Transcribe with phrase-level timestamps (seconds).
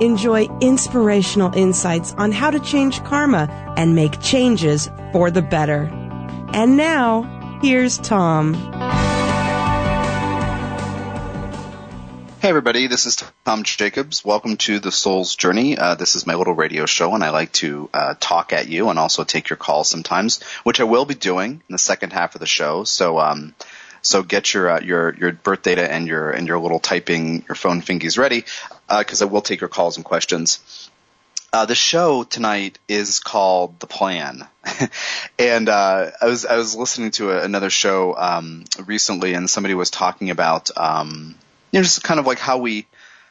[0.00, 5.90] Enjoy inspirational insights on how to change karma and make changes for the better.
[6.52, 8.54] And now, here's Tom.
[12.42, 14.24] Hey everybody, this is Tom Jacobs.
[14.24, 15.78] Welcome to The Soul's Journey.
[15.78, 18.88] Uh, this is my little radio show and I like to uh, talk at you
[18.88, 22.34] and also take your calls sometimes, which I will be doing in the second half
[22.34, 22.82] of the show.
[22.82, 23.54] So, um,
[24.02, 27.54] so get your uh, your your birth data and your and your little typing your
[27.54, 28.44] phone fingies ready
[28.88, 30.90] because uh, I will take your calls and questions.
[31.54, 34.46] Uh, the show tonight is called The Plan,
[35.38, 39.74] and uh, I was I was listening to a, another show um, recently, and somebody
[39.74, 41.34] was talking about um,
[41.70, 42.86] you know just kind of like how we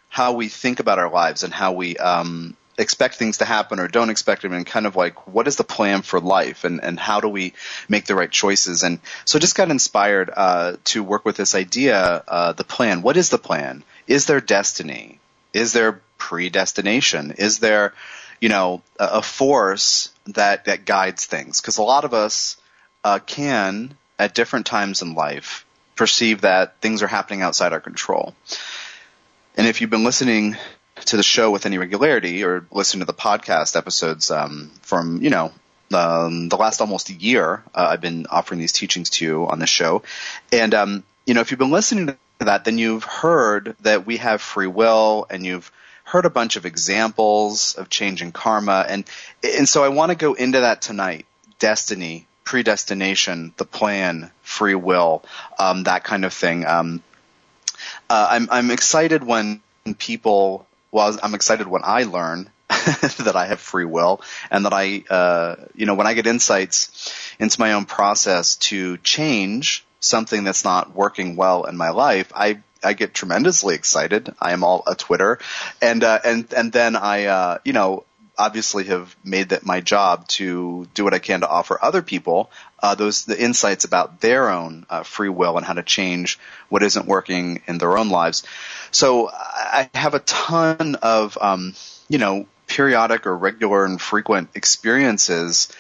[0.08, 3.88] how we think about our lives and how we um, expect things to happen or
[3.88, 7.00] don't expect them and kind of like what is the plan for life and, and
[7.00, 7.54] how do we
[7.90, 8.84] make the right choices?
[8.84, 13.02] And so just got inspired uh, to work with this idea uh, the plan.
[13.02, 13.84] What is the plan?
[14.08, 15.20] Is there destiny?
[15.54, 17.32] Is there predestination?
[17.32, 17.94] Is there
[18.40, 21.62] you know a, a force that that guides things?
[21.62, 22.58] Because a lot of us
[23.04, 28.34] uh, can at different times in life perceive that things are happening outside our control.
[29.58, 30.58] And if you've been listening
[31.06, 35.30] to the show with any regularity or listen to the podcast episodes um, from you
[35.30, 35.52] know
[35.94, 39.60] um, the last almost a year, uh, I've been offering these teachings to you on
[39.60, 40.04] the show,
[40.52, 44.18] and um, you know if you've been listening to that, then you've heard that we
[44.18, 45.72] have free will, and you've
[46.04, 49.06] heard a bunch of examples of change changing karma, and
[49.44, 51.26] and so I want to go into that tonight.
[51.60, 55.24] Destiny, predestination, the plan, free will,
[55.60, 56.66] um, that kind of thing.
[56.66, 57.04] Um,
[58.10, 59.62] uh, I'm I'm excited when
[59.98, 65.04] people well, I'm excited when I learn that I have free will and that I,
[65.10, 70.64] uh, you know, when I get insights into my own process to change something that's
[70.64, 74.34] not working well in my life, I, I get tremendously excited.
[74.40, 75.40] I am all a Twitter
[75.82, 78.06] and, uh, and, and then I, uh, you know,
[78.42, 82.50] obviously have made that my job to do what I can to offer other people
[82.82, 86.82] uh, those the insights about their own uh, free will and how to change what
[86.82, 88.44] isn't working in their own lives.
[88.90, 91.76] So I have a ton of um,
[92.10, 95.72] you know periodic or regular and frequent experiences.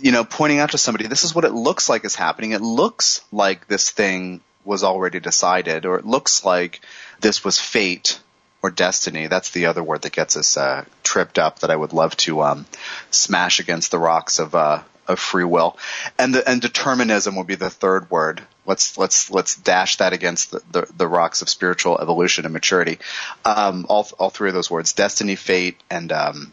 [0.00, 2.52] You know, pointing out to somebody, this is what it looks like is happening.
[2.52, 6.80] It looks like this thing was already decided, or it looks like
[7.20, 8.20] this was fate
[8.66, 9.28] or destiny.
[9.28, 11.60] That's the other word that gets us uh, tripped up.
[11.60, 12.66] That I would love to um,
[13.10, 15.78] smash against the rocks of uh, of free will,
[16.18, 18.42] and the, and determinism will be the third word.
[18.66, 22.98] Let's let's let's dash that against the, the, the rocks of spiritual evolution and maturity.
[23.44, 26.52] Um, all all three of those words: destiny, fate, and um,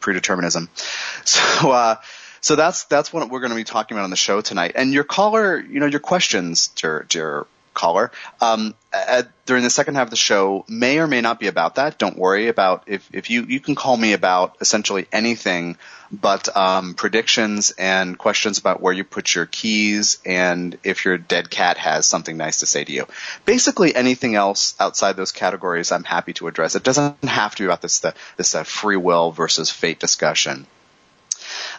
[0.00, 0.68] predeterminism.
[1.24, 1.70] So.
[1.70, 1.96] Uh,
[2.44, 4.72] so that's that's what we're going to be talking about on the show tonight.
[4.74, 8.10] And your caller, you know, your questions, dear dear caller
[8.40, 11.76] um, at, during the second half of the show may or may not be about
[11.76, 11.98] that.
[11.98, 15.76] Don't worry about if if you you can call me about essentially anything
[16.10, 21.48] but um, predictions and questions about where you put your keys and if your dead
[21.48, 23.06] cat has something nice to say to you.
[23.46, 26.76] Basically, anything else outside those categories, I'm happy to address.
[26.76, 30.66] It doesn't have to be about this the, this uh, free will versus fate discussion.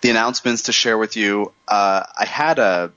[0.02, 1.52] The announcements to share with you.
[1.68, 2.92] Uh, I had a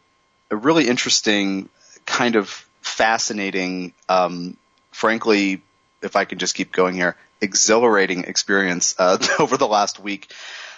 [0.50, 1.68] a really interesting
[2.04, 2.65] kind of
[2.96, 4.56] fascinating, um,
[4.90, 5.62] frankly,
[6.02, 10.32] if I can just keep going here, exhilarating experience uh, over the last week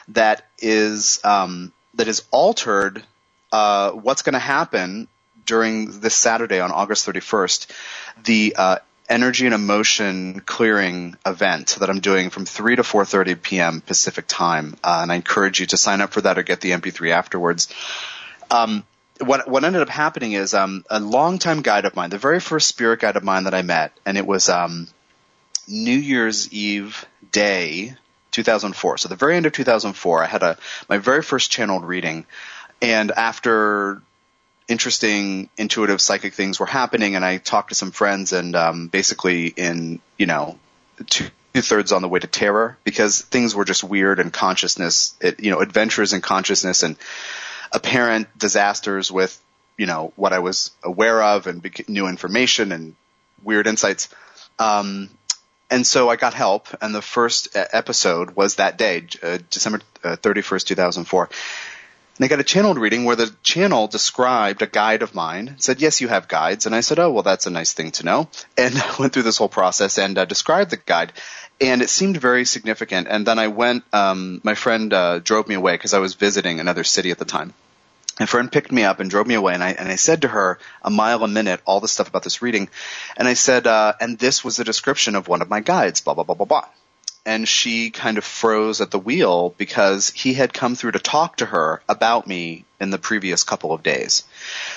[0.09, 3.03] that is um, that has altered
[3.53, 5.09] uh, what's going to happen
[5.47, 7.67] during this Saturday on August 31st,
[8.25, 13.81] the uh, energy and emotion clearing event that I'm doing from 3 to 4:30 p.m.
[13.81, 16.73] Pacific time, uh, and I encourage you to sign up for that or get the
[16.73, 17.73] MP3 afterwards.
[18.51, 18.85] Um,
[19.21, 22.69] what what ended up happening is um, a longtime guide of mine, the very first
[22.69, 24.89] spirit guide of mine that I met, and it was um,
[25.67, 27.95] New Year's Eve day,
[28.33, 28.99] 2004.
[28.99, 32.27] So the very end of 2004, I had a my very first channeled reading,
[32.81, 34.03] and after
[34.69, 39.47] interesting intuitive psychic things were happening, and I talked to some friends, and um, basically
[39.49, 40.59] in you know
[41.07, 45.41] two thirds on the way to terror because things were just weird and consciousness, it,
[45.41, 46.97] you know, adventures in consciousness and
[47.73, 49.41] apparent disasters with,
[49.77, 52.95] you know, what I was aware of and new information and
[53.43, 54.09] weird insights.
[54.59, 55.11] Um,
[55.71, 60.17] and so I got help, and the first episode was that day, uh, December uh,
[60.17, 61.29] 31st, 2004.
[62.19, 65.55] And I got a channeled reading where the channel described a guide of mine.
[65.59, 66.67] said, yes, you have guides.
[66.67, 68.29] And I said, oh, well, that's a nice thing to know.
[68.57, 71.13] And I went through this whole process and uh, described the guide.
[71.61, 73.07] And it seemed very significant.
[73.09, 76.59] And then I went, um, my friend uh, drove me away because I was visiting
[76.59, 77.55] another city at the time.
[78.19, 80.29] My friend picked me up and drove me away, and I and I said to
[80.29, 82.69] her a mile a minute all the stuff about this reading,
[83.17, 86.15] and I said, uh, and this was a description of one of my guides, blah
[86.15, 86.65] blah blah blah blah
[87.29, 91.37] and she kind of froze at the wheel because he had come through to talk
[91.37, 94.25] to her about me in the previous couple of days.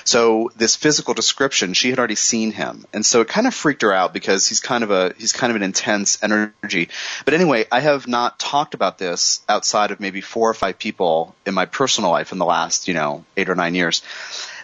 [0.04, 2.86] So this physical description, she had already seen him.
[2.92, 5.50] And so it kind of freaked her out because he's kind of a, he's kind
[5.50, 6.90] of an intense energy.
[7.24, 11.34] But anyway, I have not talked about this outside of maybe four or five people
[11.46, 14.02] in my personal life in the last, you know, eight or nine years.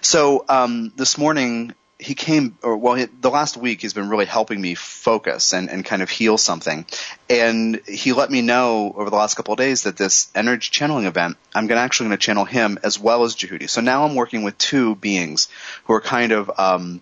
[0.01, 4.25] So, um, this morning, he came, or well, he, the last week he's been really
[4.25, 6.85] helping me focus and, and kind of heal something.
[7.29, 11.05] And he let me know over the last couple of days that this energy channeling
[11.05, 13.69] event, I'm gonna actually going to channel him as well as Jehudi.
[13.69, 15.47] So now I'm working with two beings
[15.85, 17.01] who are kind of, um,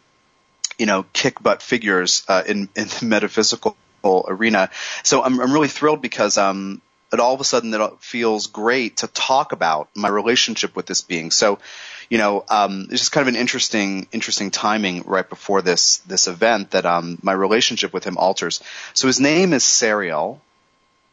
[0.77, 3.75] you know, kick butt figures uh, in in the metaphysical
[4.05, 4.69] arena.
[5.03, 6.81] So I'm I'm really thrilled because um,
[7.15, 11.01] it all of a sudden it feels great to talk about my relationship with this
[11.01, 11.31] being.
[11.31, 11.59] So
[12.09, 16.27] you know, um, it's just kind of an interesting, interesting timing right before this this
[16.27, 18.61] event that um, my relationship with him alters.
[18.93, 20.39] So his name is Sariel,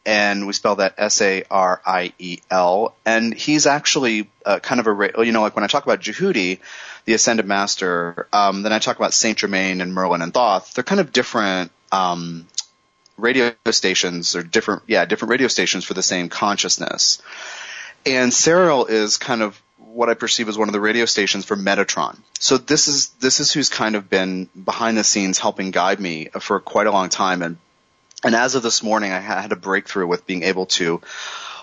[0.05, 4.79] and we spell that S A R I E L, and he's actually uh, kind
[4.79, 6.59] of a, you know, like when I talk about Jehudi,
[7.05, 10.73] the Ascended Master, um, then I talk about Saint Germain and Merlin and Thoth.
[10.73, 11.71] They're kind of different.
[11.91, 12.47] Um,
[13.17, 17.21] radio stations or different yeah different radio stations for the same consciousness.
[18.05, 21.55] And Sariel is kind of what I perceive as one of the radio stations for
[21.55, 22.17] Metatron.
[22.39, 26.29] So this is this is who's kind of been behind the scenes helping guide me
[26.39, 27.41] for quite a long time.
[27.41, 27.57] And
[28.23, 31.01] and as of this morning I had a breakthrough with being able to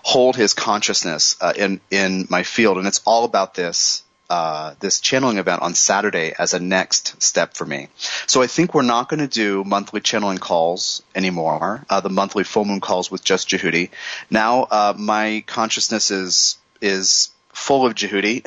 [0.03, 2.79] hold his consciousness uh, in in my field.
[2.79, 7.55] And it's all about this uh, this channeling event on Saturday as a next step
[7.55, 7.89] for me.
[8.27, 11.85] So I think we're not going to do monthly channeling calls anymore.
[11.91, 13.91] Uh, the monthly full moon calls with just Jehudi.
[14.31, 18.47] Now uh, my consciousness is is full of Jehudi,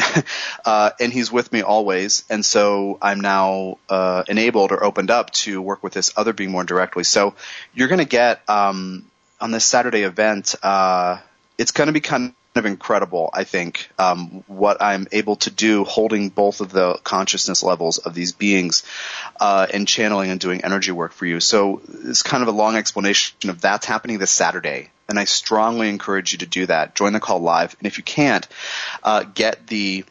[0.66, 2.24] uh, and he's with me always.
[2.30, 6.52] And so I'm now uh, enabled or opened up to work with this other being
[6.52, 7.04] more directly.
[7.04, 7.36] So
[7.74, 9.06] you're going to get um,
[9.42, 10.56] on this Saturday event.
[10.64, 11.20] Uh,
[11.58, 15.84] it's going to be kind of incredible, I think, um, what I'm able to do
[15.84, 18.84] holding both of the consciousness levels of these beings
[19.40, 21.40] uh, and channeling and doing energy work for you.
[21.40, 24.92] So it's kind of a long explanation of that's happening this Saturday.
[25.10, 26.96] And I strongly encourage you to do that.
[26.96, 27.76] Join the call live.
[27.80, 28.48] And if you can't,
[29.04, 30.06] uh, get the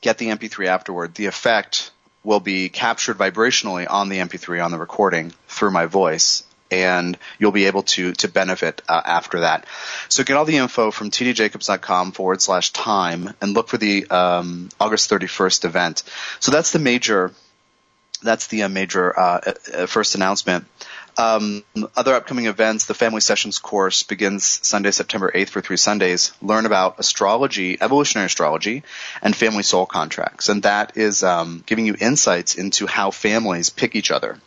[0.00, 1.14] get the MP3 afterward.
[1.14, 1.92] The effect
[2.24, 7.52] will be captured vibrationally on the MP3 on the recording through my voice and you'll
[7.52, 9.66] be able to to benefit uh, after that.
[10.08, 14.70] So get all the info from tdjacobs.com forward slash time and look for the um,
[14.80, 16.02] August 31st event.
[16.40, 17.32] So that's the major
[18.22, 19.40] that's the uh, major uh,
[19.74, 20.66] uh first announcement.
[21.18, 21.62] Um,
[21.94, 26.32] other upcoming events, the Family Sessions course begins Sunday, September 8th for three Sundays.
[26.40, 28.82] Learn about astrology, evolutionary astrology,
[29.20, 30.48] and family soul contracts.
[30.48, 34.38] And that is um, giving you insights into how families pick each other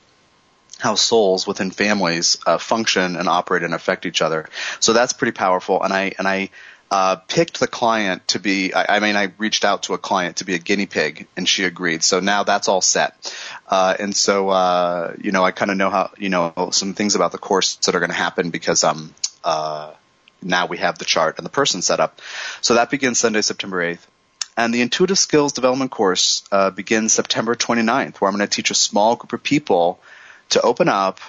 [0.80, 4.48] how souls within families uh, function and operate and affect each other.
[4.80, 5.82] So that's pretty powerful.
[5.82, 6.50] And I and I
[6.92, 8.74] uh, picked the client to be.
[8.74, 11.48] I, I, mean, I reached out to a client to be a guinea pig, and
[11.50, 12.04] she agreed.
[12.04, 13.36] So now that's all set.
[13.68, 17.16] Uh, and so uh, you know, I kind of know how you know some things
[17.16, 19.14] about the course that are going to happen because um
[19.44, 19.94] uh,
[20.42, 22.22] now we have the chart and the person set up.
[22.62, 24.08] So that begins Sunday, September eighth.
[24.58, 28.72] And the Intuitive Skills Development course uh, begins September 29th, where I'm going to teach
[28.72, 30.00] a small group of people
[30.50, 31.20] to open up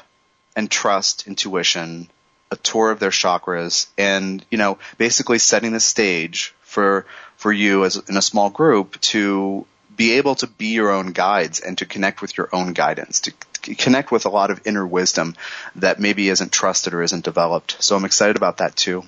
[0.55, 2.09] and trust intuition,
[2.51, 7.07] a tour of their chakras, and you know, basically setting the stage for
[7.37, 11.61] for you as in a small group to be able to be your own guides
[11.61, 13.33] and to connect with your own guidance, to
[13.75, 15.35] connect with a lot of inner wisdom
[15.77, 17.83] that maybe isn't trusted or isn't developed.
[17.83, 19.05] So I'm excited about that too.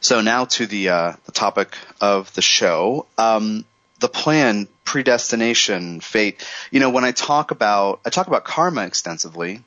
[0.00, 3.06] So now to the uh, the topic of the show.
[3.16, 3.64] Um,
[4.04, 6.46] the plan, predestination, fate.
[6.70, 9.62] You know, when I talk about, I talk about karma extensively,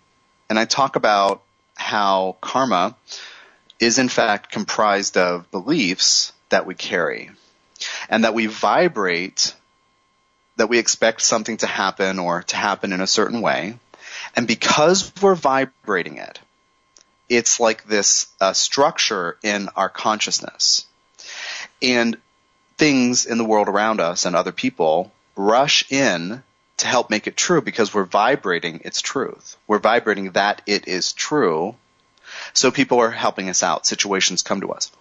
[0.48, 1.42] and I talk about
[1.74, 2.96] how karma
[3.80, 7.32] is in fact comprised of beliefs that we carry
[8.10, 9.56] and that we vibrate
[10.58, 13.76] that we expect something to happen or to happen in a certain way.
[14.36, 16.40] And because we're vibrating it,
[17.28, 20.86] it's like this uh, structure in our consciousness.
[21.82, 22.18] And
[22.78, 26.44] things in the world around us and other people rush in
[26.78, 29.58] to help make it true because we're vibrating its truth.
[29.68, 31.76] We're vibrating that it is true.
[32.54, 33.88] So people are helping us out.
[33.88, 34.92] Situations come to us.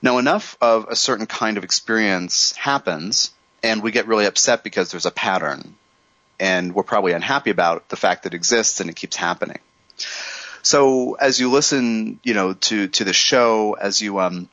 [0.00, 3.32] Now enough of a certain kind of experience happens
[3.64, 5.74] and we get really upset because there's a pattern
[6.38, 9.58] and we're probably unhappy about the fact that it exists and it keeps happening.
[10.62, 14.48] So as you listen, you know, to, to the show, as you, um,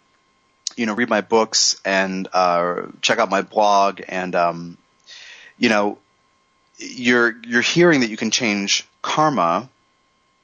[0.75, 4.77] you know, read my books and, uh, check out my blog and, um,
[5.57, 5.97] you know,
[6.77, 9.69] you're, you're hearing that you can change karma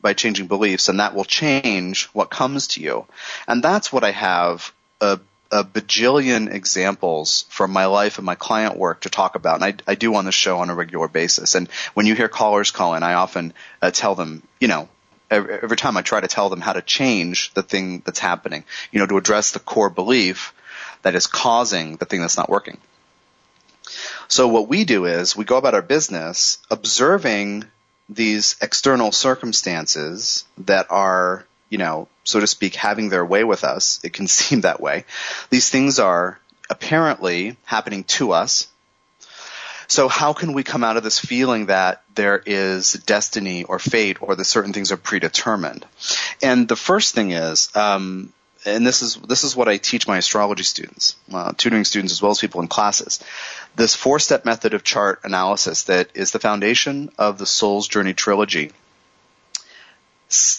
[0.02, 3.06] by changing beliefs and that will change what comes to you.
[3.48, 5.20] And that's what I have a
[5.52, 9.92] a bajillion examples from my life and my client work to talk about, and I,
[9.92, 11.56] I do on the show on a regular basis.
[11.56, 14.88] And when you hear callers call in, I often uh, tell them, you know,
[15.32, 19.00] every, time I try to tell them how to change the thing that's happening, you
[19.00, 20.54] know, to address the core belief
[21.02, 22.78] that is causing the thing that's not working.
[24.28, 27.66] So what we do is we go about our business observing
[28.08, 34.00] these external circumstances that are you know, so to speak, having their way with us.
[34.04, 35.06] It can seem that way.
[35.50, 38.68] These things are apparently happening to us.
[39.92, 44.22] So how can we come out of this feeling that there is destiny or fate
[44.22, 45.86] or that certain things are predetermined?
[46.42, 48.32] And the first thing is, um,
[48.64, 52.22] and this is this is what I teach my astrology students, uh, tutoring students as
[52.22, 53.22] well as people in classes.
[53.76, 58.72] This four-step method of chart analysis that is the foundation of the Soul's Journey trilogy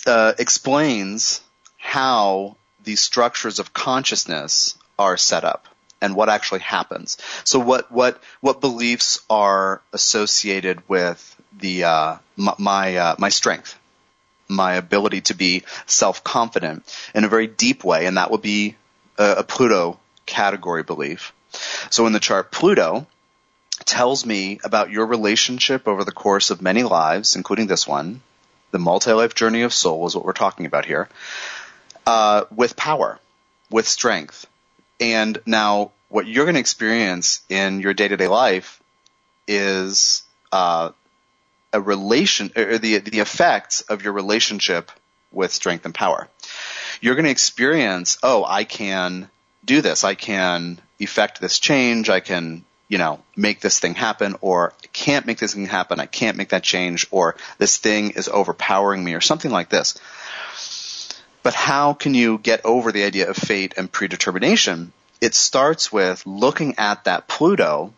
[0.07, 1.41] uh, explains
[1.79, 5.69] how these structures of consciousness are set up
[6.03, 7.17] and what actually happens.
[7.45, 11.21] So what what what beliefs are associated with
[11.57, 13.79] the uh, my my, uh, my strength,
[14.49, 18.77] my ability to be self confident in a very deep way, and that would be
[19.19, 21.33] a, a Pluto category belief.
[21.91, 23.07] So in the chart, Pluto
[23.85, 28.23] tells me about your relationship over the course of many lives, including this one,
[28.71, 31.09] the multi-life journey of soul is what we're talking about here,
[32.07, 33.19] uh, with power,
[33.71, 34.47] with strength.
[35.01, 38.81] And now what you're going to experience in your day-to-day life
[39.49, 40.23] is
[40.53, 40.91] uh,
[41.73, 44.93] a relation, or the the effects of your relationship
[45.33, 46.29] with strength and power.
[47.01, 49.29] You're going to experience, oh, I can
[49.65, 50.05] do this.
[50.05, 52.11] I can effect this change.
[52.11, 55.99] I can you know, make this thing happen or I can't make this thing happen.
[55.99, 59.99] I can't make that change or this thing is overpowering me or something like this.
[61.43, 64.93] But how can you get over the idea of fate and predetermination?
[65.21, 67.93] It starts with looking at that Pluto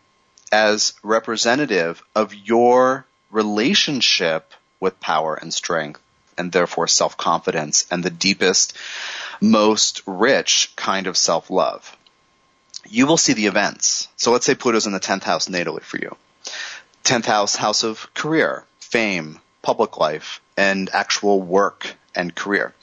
[0.51, 6.01] as representative of your relationship with power and strength
[6.37, 8.75] and therefore self-confidence and the deepest,
[9.41, 11.95] most rich kind of self-love
[12.89, 14.07] you will see the events.
[14.15, 16.15] So let's say Pluto's in the 10th house natally for you.
[17.03, 22.73] 10th house, house of career, fame, public life, and actual work and career.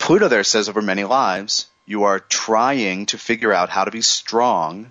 [0.00, 4.00] Pluto there says over many lives, you are trying to figure out how to be
[4.00, 4.90] strong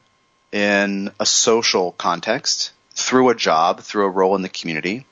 [0.51, 5.06] in a social context, through a job, through a role in the community,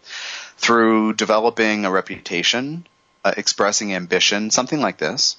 [0.57, 2.87] through developing a reputation,
[3.25, 5.35] uh, expressing ambition, something like this.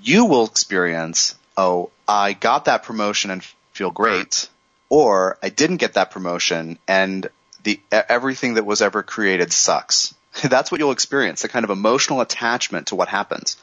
[0.00, 3.42] You will experience oh, I got that promotion and
[3.72, 4.48] feel great,
[4.88, 7.28] or I didn't get that promotion and
[7.64, 10.14] the everything that was ever created sucks.
[10.44, 13.56] That's what you'll experience, the kind of emotional attachment to what happens.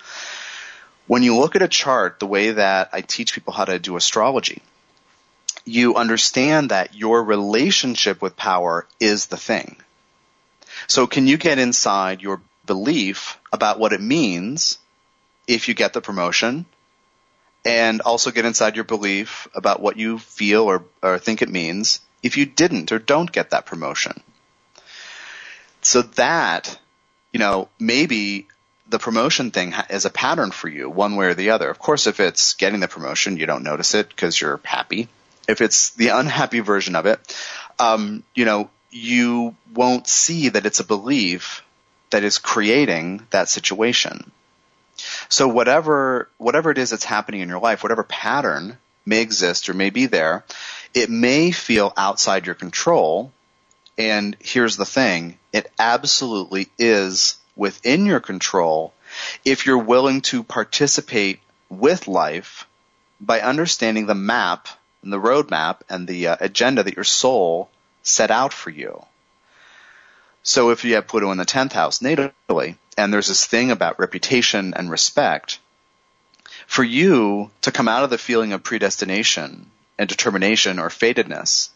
[1.07, 3.97] When you look at a chart, the way that I teach people how to do
[3.97, 4.61] astrology,
[5.65, 9.77] you understand that your relationship with power is the thing.
[10.87, 14.77] So can you get inside your belief about what it means
[15.47, 16.65] if you get the promotion
[17.65, 21.99] and also get inside your belief about what you feel or, or think it means
[22.21, 24.21] if you didn't or don't get that promotion.
[25.83, 26.79] So that,
[27.31, 28.47] you know, maybe
[28.89, 31.69] the promotion thing is a pattern for you one way or the other.
[31.69, 35.07] Of course, if it's getting the promotion, you don't notice it because you're happy.
[35.47, 37.19] If it's the unhappy version of it,
[37.79, 41.63] um, you know, you won't see that it's a belief
[42.11, 44.31] that is creating that situation.
[45.27, 49.73] So whatever whatever it is that's happening in your life, whatever pattern may exist or
[49.73, 50.43] may be there,
[50.93, 53.31] it may feel outside your control.
[53.97, 58.93] And here's the thing, it absolutely is within your control
[59.45, 62.65] if you're willing to participate with life
[63.21, 64.67] by understanding the map
[65.03, 67.69] and the roadmap and the uh, agenda that your soul
[68.01, 69.03] set out for you.
[70.41, 73.99] So if you have Pluto in the 10th house natally, and there's this thing about
[73.99, 75.59] reputation and respect,
[76.67, 81.69] for you to come out of the feeling of predestination and determination or fatedness,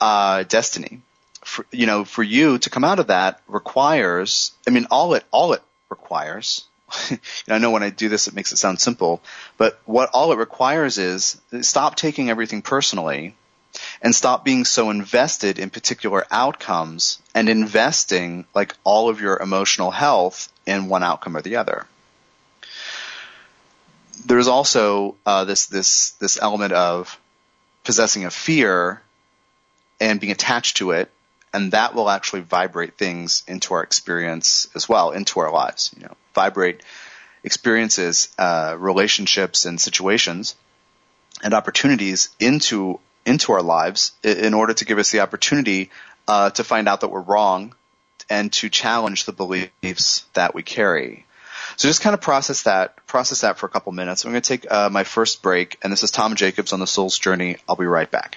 [0.00, 1.02] uh, destiny,
[1.44, 5.24] for, you know, for you to come out of that requires, I mean, all it,
[5.30, 6.64] all it requires,
[7.48, 9.22] I know when I do this, it makes it sound simple,
[9.56, 13.34] but what all it requires is stop taking everything personally
[14.02, 19.90] and stop being so invested in particular outcomes and investing like all of your emotional
[19.90, 21.86] health in one outcome or the other.
[24.26, 27.18] There's also uh, this this this element of
[27.82, 29.02] possessing a fear
[30.00, 31.10] and being attached to it,
[31.54, 35.94] and that will actually vibrate things into our experience as well, into our lives.
[35.96, 36.82] You know, vibrate
[37.44, 40.56] experiences, uh, relationships, and situations
[41.42, 45.90] and opportunities into into our lives in order to give us the opportunity
[46.28, 47.74] uh, to find out that we're wrong
[48.28, 51.24] and to challenge the beliefs that we carry.
[51.76, 54.24] So just kind of process that, process that for a couple minutes.
[54.24, 56.86] I'm going to take uh, my first break, and this is Tom Jacobs on the
[56.86, 57.56] Soul's Journey.
[57.66, 58.36] I'll be right back.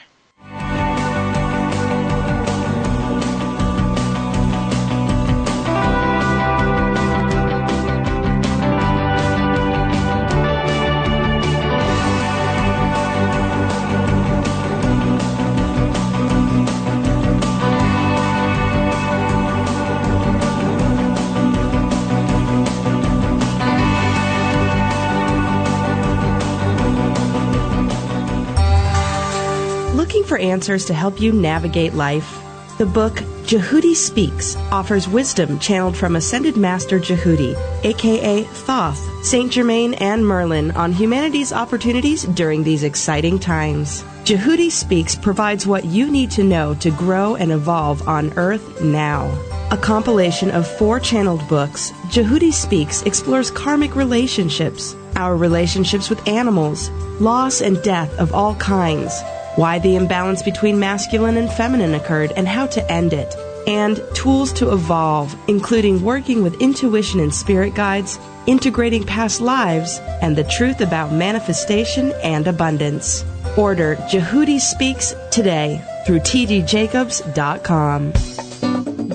[30.57, 32.41] Answers to help you navigate life.
[32.79, 33.13] The book
[33.45, 40.71] Jehudi Speaks offers wisdom channeled from Ascended Master Jehudi, aka Thoth, Saint Germain, and Merlin
[40.71, 44.01] on humanity's opportunities during these exciting times.
[44.25, 49.29] Jehudi Speaks provides what you need to know to grow and evolve on Earth now.
[49.69, 56.89] A compilation of four channeled books, Jehudi Speaks explores karmic relationships, our relationships with animals,
[57.19, 59.13] loss and death of all kinds
[59.57, 63.35] why the imbalance between masculine and feminine occurred, and how to end it,
[63.67, 70.35] and tools to evolve, including working with intuition and spirit guides, integrating past lives, and
[70.35, 73.25] the truth about manifestation and abundance.
[73.57, 78.13] Order Jehudi Speaks today through tdjacobs.com.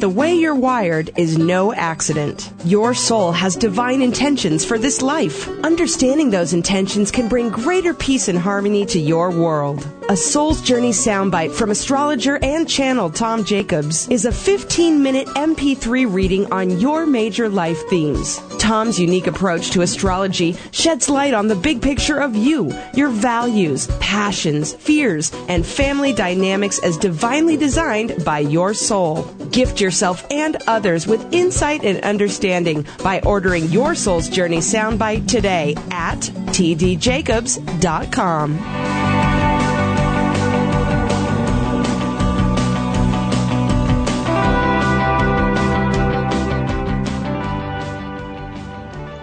[0.03, 2.53] The way you're wired is no accident.
[2.64, 5.49] Your soul has divine intentions for this life.
[5.62, 9.87] Understanding those intentions can bring greater peace and harmony to your world.
[10.09, 16.12] A Soul's Journey soundbite from astrologer and channel Tom Jacobs is a 15 minute MP3
[16.12, 18.41] reading on your major life themes.
[18.59, 23.87] Tom's unique approach to astrology sheds light on the big picture of you, your values,
[24.01, 29.23] passions, fears, and family dynamics as divinely designed by your soul.
[29.51, 35.77] Gift yourself and others with insight and understanding by ordering your Soul's Journey soundbite today
[35.91, 36.19] at
[36.53, 39.02] tdjacobs.com.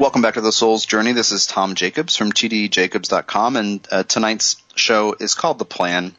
[0.10, 1.12] Welcome back to the Soul's Journey.
[1.12, 6.16] This is Tom Jacobs from tdjacobs.com, and uh, tonight's show is called The Plan.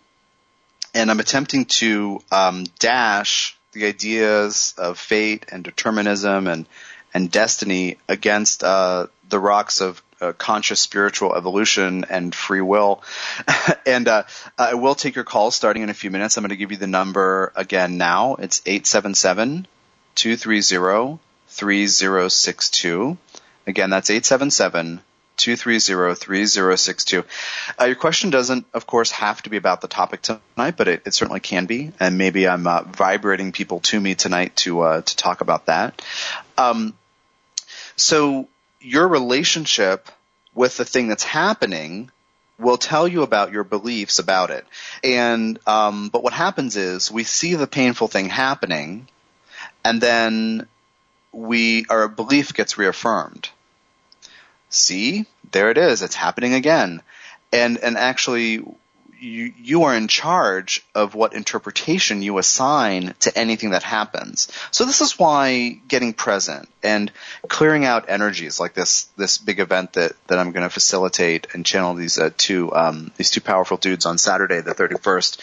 [0.94, 6.66] And I'm attempting to um, dash the ideas of fate and determinism and
[7.12, 13.02] and destiny against uh, the rocks of uh, conscious spiritual evolution and free will.
[13.86, 14.22] and uh,
[14.56, 16.36] I will take your calls starting in a few minutes.
[16.36, 18.36] I'm going to give you the number again now.
[18.36, 19.66] It's 877
[20.14, 21.18] 230
[21.50, 23.18] 3062.
[23.66, 25.00] Again, that's 877
[25.40, 27.24] 230-3062.
[27.80, 31.02] Uh, your question doesn't, of course, have to be about the topic tonight, but it,
[31.06, 35.00] it certainly can be, and maybe I'm uh, vibrating people to me tonight to uh,
[35.00, 36.02] to talk about that.
[36.58, 36.94] Um,
[37.96, 38.48] so
[38.80, 40.08] your relationship
[40.54, 42.10] with the thing that's happening
[42.58, 44.66] will tell you about your beliefs about it,
[45.02, 49.08] and um, but what happens is we see the painful thing happening,
[49.82, 50.66] and then
[51.32, 53.50] we our belief gets reaffirmed
[54.70, 56.02] see, there it is.
[56.02, 57.02] It's happening again.
[57.52, 58.64] And, and actually,
[59.20, 64.48] you, you are in charge of what interpretation you assign to anything that happens.
[64.70, 67.12] So this is why getting present and
[67.48, 71.66] clearing out energies like this, this big event that, that I'm going to facilitate and
[71.66, 75.40] channel these uh, two, um, these two powerful dudes on Saturday, the 31st.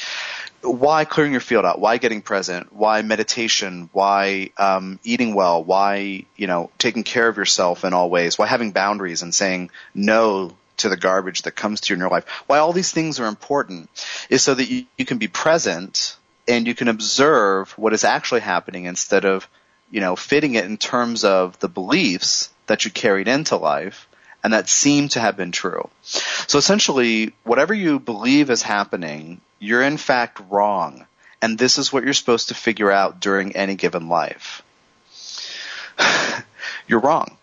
[0.67, 1.79] Why clearing your field out?
[1.79, 2.73] Why getting present?
[2.73, 3.89] Why meditation?
[3.93, 5.63] Why um, eating well?
[5.63, 8.37] Why you know taking care of yourself in all ways?
[8.37, 12.09] Why having boundaries and saying no to the garbage that comes to you in your
[12.09, 12.27] life.
[12.47, 13.89] Why all these things are important
[14.29, 16.15] is so that you, you can be present
[16.47, 19.49] and you can observe what is actually happening instead of,
[19.91, 24.06] you know, fitting it in terms of the beliefs that you carried into life
[24.47, 25.89] and that seem to have been true.
[26.03, 31.05] So essentially, whatever you believe is happening, you're in fact wrong.
[31.41, 34.63] and this is what you're supposed to figure out during any given life.
[36.87, 37.35] you're wrong.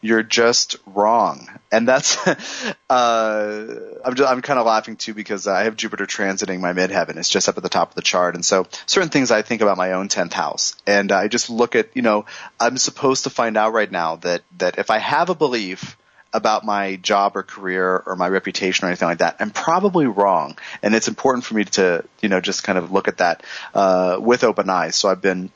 [0.00, 1.48] You're just wrong.
[1.70, 2.18] And that's,
[2.90, 3.64] uh,
[4.04, 7.16] I'm, just, I'm kind of laughing too because I have Jupiter transiting my midheaven.
[7.16, 8.34] It's just up at the top of the chart.
[8.34, 10.74] And so certain things I think about my own 10th house.
[10.84, 12.26] And I just look at, you know,
[12.58, 15.96] I'm supposed to find out right now that, that if I have a belief,
[16.34, 19.36] about my job or career or my reputation or anything like that.
[19.40, 23.08] I'm probably wrong, and it's important for me to you know just kind of look
[23.08, 23.42] at that
[23.72, 24.96] uh, with open eyes.
[24.96, 25.50] So I've been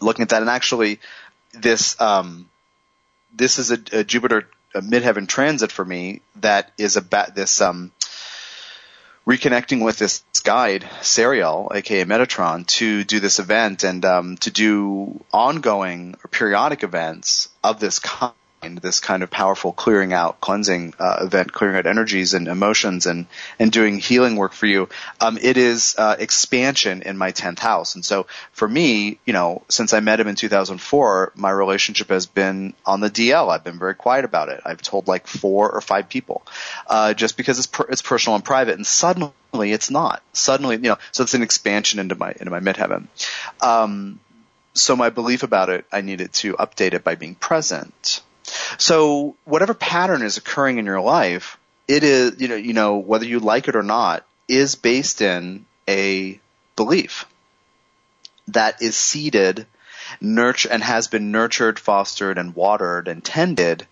[0.00, 1.00] looking at that, and actually,
[1.52, 2.48] this um,
[3.34, 7.90] this is a, a Jupiter a midheaven transit for me that is about this um,
[9.26, 15.24] reconnecting with this guide, Sariel, aka Metatron, to do this event and um, to do
[15.32, 18.34] ongoing or periodic events of this kind
[18.74, 23.26] this kind of powerful clearing out, cleansing uh, event, clearing out energies and emotions, and
[23.58, 24.88] and doing healing work for you.
[25.20, 29.62] Um, it is uh, expansion in my tenth house, and so for me, you know,
[29.68, 33.48] since I met him in 2004, my relationship has been on the DL.
[33.48, 34.60] I've been very quiet about it.
[34.64, 36.46] I've told like four or five people,
[36.86, 39.32] uh, just because it's per- it's personal and private, and suddenly
[39.72, 40.22] it's not.
[40.32, 43.06] Suddenly, you know, so it's an expansion into my into my midheaven.
[43.60, 44.20] Um,
[44.76, 48.20] so my belief about it, I needed to update it by being present.
[48.78, 51.58] So whatever pattern is occurring in your life,
[51.88, 55.66] it is, you know, you know, whether you like it or not, is based in
[55.88, 56.40] a
[56.76, 57.26] belief
[58.48, 59.66] that is seeded,
[60.20, 63.86] nurture, and has been nurtured, fostered, and watered and tended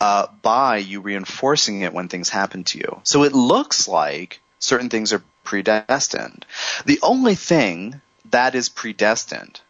[0.00, 3.00] uh, by you reinforcing it when things happen to you.
[3.04, 6.44] So it looks like certain things are predestined.
[6.86, 9.60] The only thing that is predestined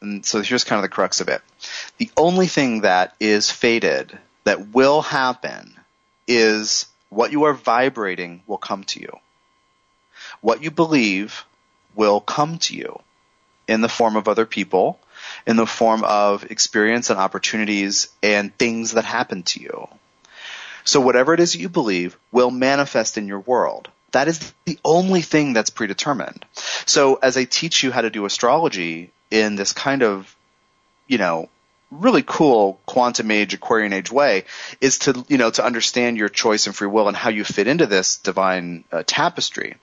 [0.00, 1.42] and so here's kind of the crux of it.
[1.98, 5.74] The only thing that is fated that will happen
[6.26, 9.18] is what you are vibrating will come to you.
[10.40, 11.44] What you believe
[11.94, 13.00] will come to you
[13.66, 15.00] in the form of other people,
[15.46, 19.88] in the form of experience and opportunities and things that happen to you.
[20.84, 23.90] So whatever it is you believe will manifest in your world.
[24.12, 26.46] That is the only thing that's predetermined.
[26.86, 30.34] So as I teach you how to do astrology, in this kind of,
[31.06, 31.48] you know,
[31.90, 34.44] really cool quantum age, Aquarian age way
[34.80, 37.66] is to, you know, to understand your choice and free will and how you fit
[37.66, 39.76] into this divine uh, tapestry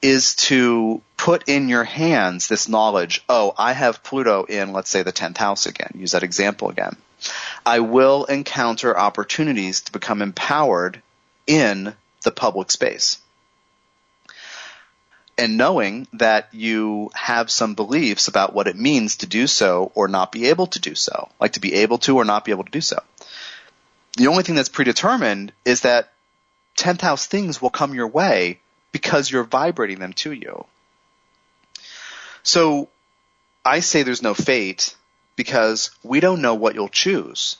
[0.00, 3.24] is to put in your hands this knowledge.
[3.28, 5.92] Oh, I have Pluto in, let's say, the 10th house again.
[5.94, 6.96] Use that example again.
[7.66, 11.02] I will encounter opportunities to become empowered
[11.46, 13.18] in the public space
[15.40, 20.06] and knowing that you have some beliefs about what it means to do so or
[20.06, 22.64] not be able to do so, like to be able to or not be able
[22.64, 23.02] to do so.
[24.18, 26.12] The only thing that's predetermined is that
[26.76, 28.60] 10th house things will come your way
[28.92, 30.66] because you're vibrating them to you.
[32.42, 32.90] So
[33.64, 34.94] I say there's no fate
[35.36, 37.56] because we don't know what you'll choose.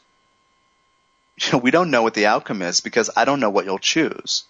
[1.40, 3.78] You know, we don't know what the outcome is because I don't know what you'll
[3.78, 4.44] choose.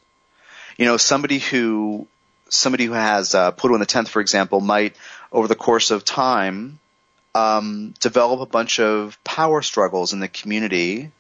[0.77, 2.09] You know, somebody who
[2.51, 4.97] somebody who has uh, Pluto in the tenth, for example, might
[5.33, 6.79] over the course of time
[7.35, 11.11] um, develop a bunch of power struggles in the community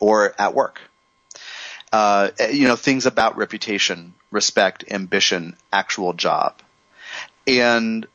[0.00, 0.80] or at work.
[1.92, 6.54] Uh, you know, things about reputation, respect, ambition, actual job,
[7.46, 8.06] and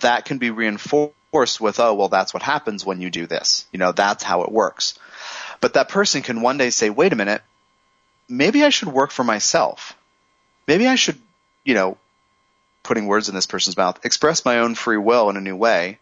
[0.00, 3.66] that can be reinforced with, oh, well, that's what happens when you do this.
[3.72, 4.98] You know, that's how it works.
[5.60, 7.42] But that person can one day say, wait a minute,
[8.28, 9.96] maybe I should work for myself.
[10.66, 11.18] Maybe I should
[11.64, 11.98] you know,
[12.82, 15.98] putting words in this person's mouth, express my own free will in a new way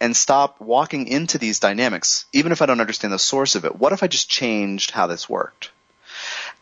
[0.00, 3.76] and stop walking into these dynamics, even if I don't understand the source of it.
[3.76, 5.70] What if I just changed how this worked?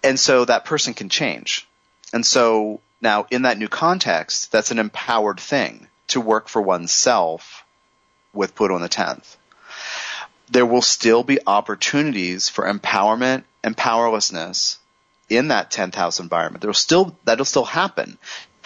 [0.02, 1.66] And so that person can change.
[2.12, 7.64] And so now in that new context, that's an empowered thing to work for oneself
[8.32, 9.36] with Pluto in the 10th.
[10.48, 14.78] There will still be opportunities for empowerment and powerlessness
[15.28, 16.62] in that 10th house environment.
[16.62, 18.18] There'll still, that'll still happen.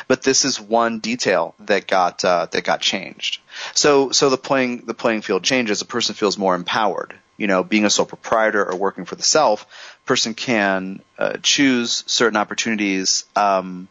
[0.09, 3.41] But this is one detail that got, uh, that got changed.
[3.75, 5.83] So, so the playing, the playing field changes.
[5.83, 7.15] A person feels more empowered.
[7.37, 9.67] You know, being a sole proprietor or working for the self,
[10.05, 13.89] person can uh, choose certain opportunities, um,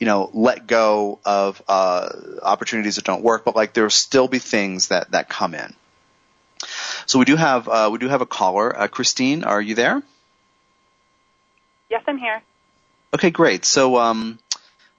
[0.00, 2.08] you know, let go of uh,
[2.42, 5.74] opportunities that don't work, but like there'll still be things that that come in.
[7.06, 8.76] So we do have uh, we do have a caller.
[8.76, 10.02] Uh, Christine, are you there?
[11.90, 12.42] Yes, I'm here.
[13.14, 13.64] Okay, great.
[13.64, 14.38] So um,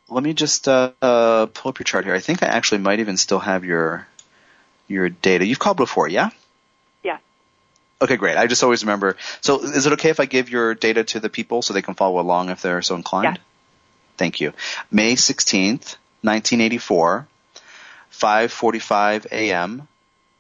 [0.08, 2.14] let me just uh, uh, pull up your chart here.
[2.14, 4.08] I think I actually might even still have your
[4.88, 5.46] your data.
[5.46, 6.32] You've called before, yeah?
[7.04, 7.20] Yeah.
[8.02, 8.38] Okay, great.
[8.38, 9.18] I just always remember.
[9.42, 11.94] So is it okay if I give your data to the people so they can
[11.94, 13.36] follow along if they're so inclined?
[13.36, 13.44] Yeah.
[14.18, 14.54] Thank you.
[14.92, 17.28] May 16th, 1984.
[18.20, 19.88] 5:45 a.m.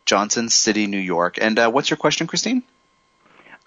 [0.06, 1.38] Johnson City, New York.
[1.40, 2.64] And uh, what's your question, Christine?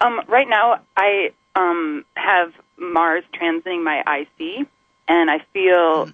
[0.01, 4.67] Um, right now, I um, have Mars transiting my IC,
[5.07, 6.13] and I feel, Mm.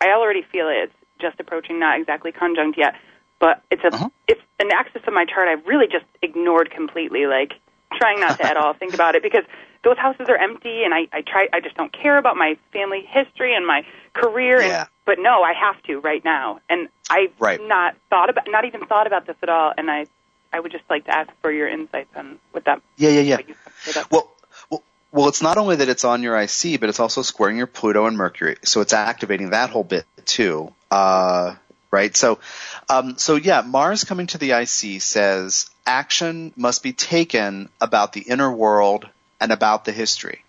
[0.00, 0.84] I already feel it.
[0.84, 2.94] It's just approaching, not exactly conjunct yet,
[3.38, 4.08] but it's a, Uh-huh.
[4.28, 7.54] it's an axis of my chart I've really just ignored completely, like
[7.94, 9.44] trying not to at all think about it because
[9.82, 13.02] those houses are empty, and I, I try, I just don't care about my family
[13.06, 14.80] history and my career, Yeah.
[14.80, 17.60] and, but no, I have to right now, and I've Right.
[17.62, 20.06] not thought about, not even thought about this at all, and I,
[20.52, 23.36] I would just like to ask for your insights on what that, Yeah, yeah, yeah.
[23.36, 23.54] what you
[23.94, 24.35] have to Well,
[25.12, 28.06] well, it's not only that it's on your IC, but it's also squaring your Pluto
[28.06, 30.72] and Mercury, so it's activating that whole bit too.
[30.90, 31.54] Uh,
[31.90, 32.16] right?
[32.16, 32.38] So,
[32.88, 38.20] um, so yeah, Mars coming to the IC says action must be taken about the
[38.20, 39.08] inner world
[39.40, 40.42] and about the history.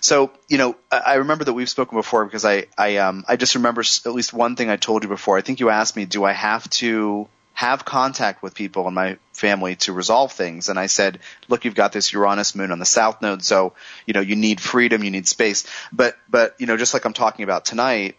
[0.00, 3.54] So, you know, I remember that we've spoken before because I, I, um, I just
[3.54, 5.38] remember at least one thing I told you before.
[5.38, 9.16] I think you asked me, do I have to have contact with people in my
[9.32, 10.68] family to resolve things?
[10.68, 13.72] And I said, look, you've got this Uranus moon on the south node, so,
[14.06, 15.66] you know, you need freedom, you need space.
[15.92, 18.16] But, but, you know, just like I'm talking about tonight,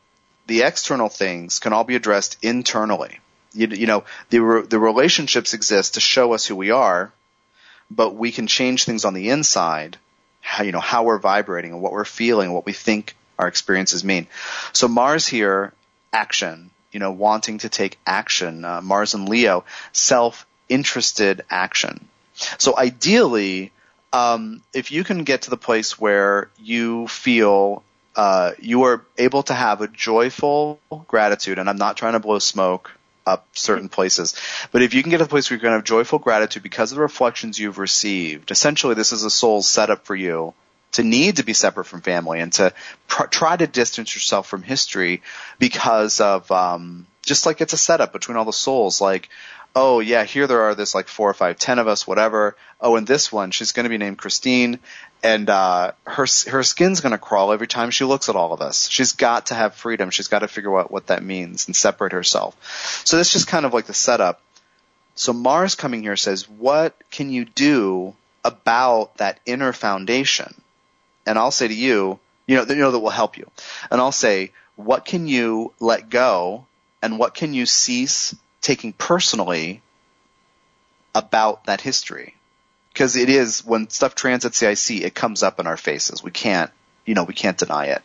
[0.47, 3.19] the external things can all be addressed internally.
[3.53, 7.11] You, you know, the, re- the relationships exist to show us who we are,
[7.91, 9.97] but we can change things on the inside,
[10.41, 14.03] how, you know, how we're vibrating and what we're feeling, what we think our experiences
[14.03, 14.27] mean.
[14.71, 15.73] So Mars here,
[16.13, 22.07] action, you know, wanting to take action, uh, Mars and Leo, self-interested action.
[22.57, 23.73] So ideally,
[24.13, 27.83] um, if you can get to the place where you feel
[28.15, 32.39] uh, you are able to have a joyful gratitude, and I'm not trying to blow
[32.39, 32.93] smoke
[33.25, 34.33] up certain places,
[34.71, 36.93] but if you can get to the place where you can have joyful gratitude because
[36.93, 40.53] of the reflections you've received, essentially this is a soul's setup for you
[40.93, 42.73] to need to be separate from family and to
[43.07, 45.21] pr- try to distance yourself from history
[45.59, 49.01] because of um, just like it's a setup between all the souls.
[49.01, 49.29] Like,
[49.75, 52.55] oh yeah, here there are this like four or five, ten of us, whatever.
[52.79, 54.79] Oh, and this one, she's going to be named Christine,
[55.23, 58.61] and uh, her her skin's going to crawl every time she looks at all of
[58.61, 58.89] us.
[58.89, 60.11] She's got to have freedom.
[60.11, 62.55] She's got to figure out what that means and separate herself.
[63.05, 64.41] So that's just kind of like the setup.
[65.15, 70.53] So Mars coming here says, what can you do about that inner foundation?
[71.25, 73.49] And I'll say to you, you know, you know that will help you.
[73.91, 76.65] And I'll say, what can you let go
[77.01, 79.81] and what can you cease taking personally
[81.13, 82.35] about that history?
[82.93, 86.23] Because it is when stuff transits the IC, it comes up in our faces.
[86.23, 86.71] We can't,
[87.05, 88.01] you know, we can't deny it.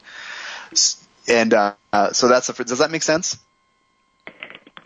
[1.28, 3.38] And uh, uh, so that's a, does that make sense?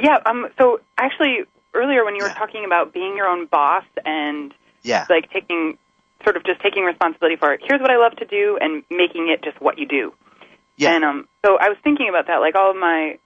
[0.01, 0.19] Yeah.
[0.27, 0.49] Um.
[0.59, 1.45] So actually,
[1.75, 2.35] earlier when you were Yeah.
[2.39, 5.07] talking about being your own boss and Yeah.
[5.09, 5.79] like taking
[6.25, 7.61] sort of just taking responsibility for it.
[7.63, 10.13] Here's what I love to do, and making it just what you do.
[10.77, 10.95] Yeah.
[10.95, 11.29] And um.
[11.47, 13.19] So I was thinking about that, like all of my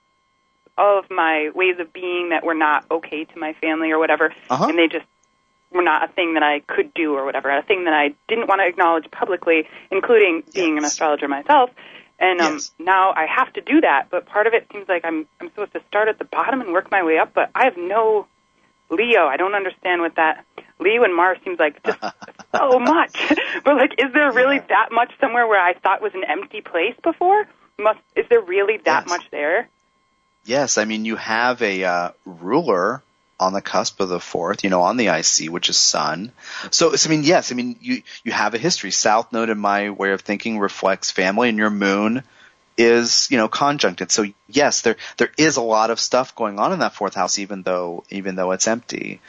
[0.77, 4.33] all of my ways of being that were not okay to my family or whatever,
[4.51, 4.67] Uh-huh.
[4.69, 5.07] and they just
[5.73, 8.47] were not a thing that I could do or whatever, a thing that I didn't
[8.49, 11.71] want to acknowledge publicly, including being an astrologer myself.
[12.21, 12.71] And um, Yes.
[12.79, 15.73] now I have to do that, but part of it seems like I'm I'm supposed
[15.73, 17.33] to start at the bottom and work my way up.
[17.35, 18.27] But I have no
[18.91, 19.27] Leo.
[19.27, 20.45] I don't understand what that
[20.81, 21.99] Leo and Mars seems like just
[22.53, 23.17] so much.
[23.65, 24.67] but like, is there really Yeah.
[24.69, 27.47] that much somewhere where I thought was an empty place before?
[27.79, 29.09] Must is there really that Yes.
[29.09, 29.69] much there?
[30.45, 33.03] Yes, I mean you have a uh, ruler
[33.41, 36.33] on the cusp of the fourth, you know, on the IC, which is Sun.
[36.73, 38.91] So, so I mean, yes, I mean you you have a history.
[38.91, 42.25] South Node, in my way of thinking, reflects family, and your Moon
[42.79, 44.11] is you know conjuncted.
[44.11, 47.39] So yes, there there is a lot of stuff going on in that fourth house,
[47.39, 49.21] even though even though it's empty.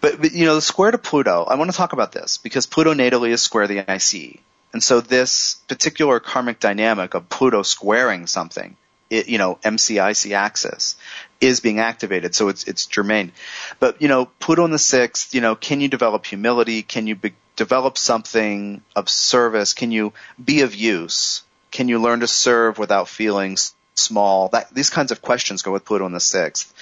[0.00, 1.44] But, but you know, the square to Pluto.
[1.44, 4.40] I want to talk about this because Pluto natally is square the IC,
[4.72, 8.76] and so this particular karmic dynamic of Pluto squaring something
[9.10, 10.96] it, you know, MCIC axis
[11.40, 12.34] is being activated.
[12.34, 13.32] So it's, it's germane.
[13.78, 16.82] But, you know, Pluto in the sixth, you know, can you develop humility?
[16.82, 19.74] Can you be, develop something of service?
[19.74, 21.42] Can you be of use?
[21.70, 23.56] Can you learn to serve without feeling
[23.94, 24.48] small?
[24.48, 26.72] That, these kinds of questions go with Pluto in the sixth.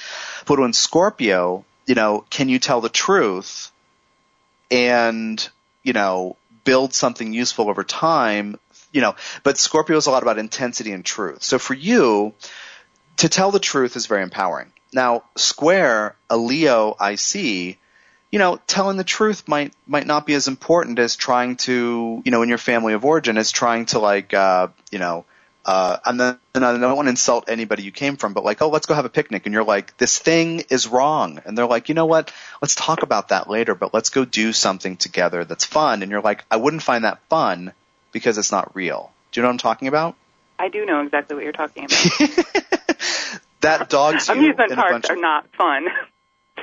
[0.45, 3.71] Pluto in Scorpio, you know, can you tell the truth
[4.71, 5.47] and,
[5.83, 8.59] you know, build something useful over time,
[8.93, 11.43] you know, but Scorpio is a lot about intensity and truth.
[11.43, 12.35] So for you,
[13.19, 14.73] to tell the truth is very empowering.
[14.93, 17.79] Now, square, a Leo IC,
[18.35, 22.33] you know, telling the truth might might not be as important as trying to, you
[22.33, 25.25] know, in your family of origin, as trying to like, uh, you know,
[25.65, 28.61] uh, and then and I don't want to insult anybody you came from, but like,
[28.61, 31.69] oh, let's go have a picnic, and you're like, this thing is wrong, and they're
[31.69, 32.33] like, you know what?
[32.61, 36.21] Let's talk about that later, but let's go do something together that's fun, and you're
[36.21, 37.73] like, I wouldn't find that fun
[38.11, 39.13] because it's not real.
[39.31, 40.17] Do you know what I'm talking about?
[40.59, 42.03] I do know exactly what you're talking about.
[43.61, 45.87] that dogs you Amusement in a parks are not fun.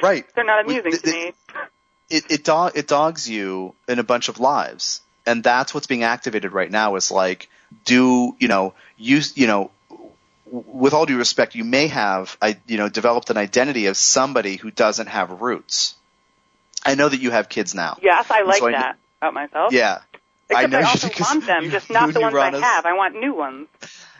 [0.04, 0.26] Right.
[0.36, 1.34] They're not We- amusing th- to th- me.
[2.10, 6.04] it it, dog, it dogs you in a bunch of lives, and that's what's being
[6.04, 6.96] activated right now.
[6.96, 7.50] Is like,
[7.86, 9.72] do you know, use you know,
[10.46, 14.58] with all due respect, you may have I you know developed an identity of somebody
[14.58, 15.96] who doesn't have roots.
[16.86, 17.98] I know that you have kids now.
[18.02, 19.72] Yes, I like so I- that about myself.
[19.74, 20.00] Yeah.
[20.50, 22.86] Except I know I also want them, you- just not the ones Uranus- I have.
[22.86, 23.68] I want new ones.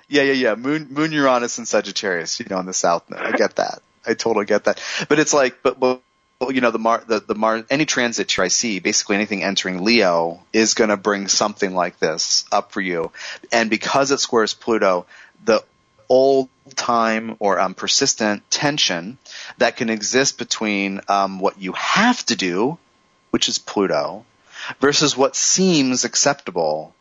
[0.08, 0.56] Yeah, yeah, yeah.
[0.56, 3.04] Moon, Moon Uranus and Sagittarius, you know, in the South.
[3.13, 3.82] I get that.
[4.06, 4.82] I totally get that.
[5.10, 6.02] But it's like, but, but
[6.50, 10.42] you know, the Mar, the, the Mar, any transit I see, basically anything entering Leo
[10.52, 13.12] is going to bring something like this up for you.
[13.52, 15.06] And because it squares Pluto,
[15.44, 15.64] the
[16.10, 19.18] old time or um, persistent tension
[19.60, 22.78] that can exist between um, what you have to do,
[23.30, 24.26] which is Pluto,
[24.80, 26.94] versus what seems acceptable,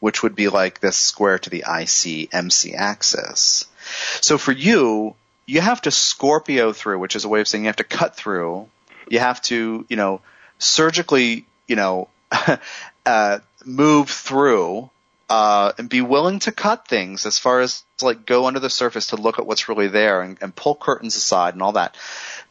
[0.00, 3.66] which would be like this square to the IC MC axis.
[4.20, 5.14] So for you,
[5.46, 8.16] you have to Scorpio through, which is a way of saying you have to cut
[8.16, 8.68] through.
[9.08, 10.20] You have to, you know,
[10.58, 12.08] surgically, you know,
[13.06, 14.90] uh, move through
[15.28, 19.08] uh, and be willing to cut things as far as like go under the surface
[19.08, 21.96] to look at what's really there and, and pull curtains aside and all that.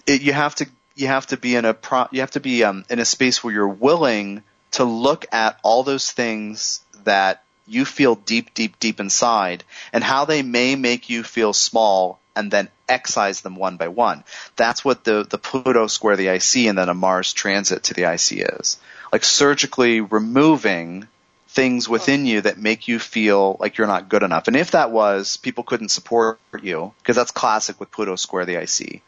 [0.07, 2.63] It, you have to you have to be in a pro, you have to be
[2.63, 7.83] um, in a space where you're willing to look at all those things that you
[7.83, 12.69] feel deep, deep, deep inside and how they may make you feel small and then
[12.87, 14.23] excise them one by one.
[14.55, 18.11] That's what the, the Pluto square the IC and then a Mars transit to the
[18.11, 18.77] IC is.
[19.11, 21.07] Like surgically removing
[21.55, 24.47] things within you that make you feel like you're not good enough.
[24.47, 28.61] And if that was, people couldn't support you, because that's classic with Pluto square the
[28.61, 29.01] IC.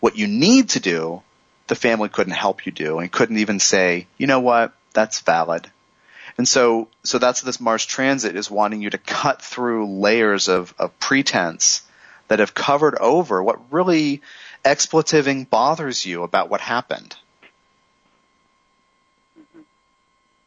[0.00, 1.22] What you need to do,
[1.66, 5.70] the family couldn't help you do and couldn't even say, you know what, that's valid.
[6.36, 10.74] And so, so that's this Mars transit is wanting you to cut through layers of,
[10.78, 11.82] of pretense
[12.28, 14.22] that have covered over what really
[14.64, 17.16] expletiving bothers you about what happened.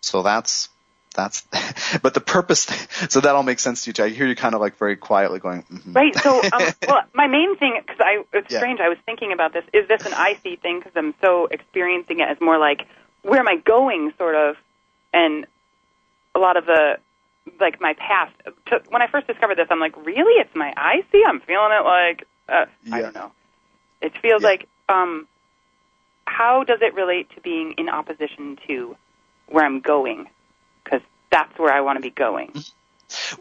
[0.01, 0.69] So that's,
[1.15, 1.45] that's,
[2.01, 2.61] but the purpose,
[3.09, 4.03] so that all makes sense to you too.
[4.03, 5.93] I hear you kind of like very quietly going, mm-hmm.
[5.93, 6.15] Right.
[6.23, 8.59] So, um, well, my main thing, because I it's Yeah.
[8.59, 8.79] strange.
[8.79, 9.65] I was thinking about this.
[9.73, 10.79] Is this an IC thing?
[10.79, 12.87] Because I'm so experiencing it as more like,
[13.23, 14.55] where am I going, sort of,
[15.13, 15.45] and
[16.35, 16.99] a lot of the
[17.59, 18.33] like my past.
[18.67, 20.39] To, when I first discovered this, I'm like, really?
[20.41, 21.21] It's my IC.
[21.27, 23.31] I'm feeling it like uh, I don't know.
[24.01, 24.47] It feels Yeah.
[24.49, 25.27] like um,
[26.25, 28.95] how does it relate to being in opposition to
[29.47, 30.27] where I'm going?
[30.83, 32.53] Because that's where I want to be going.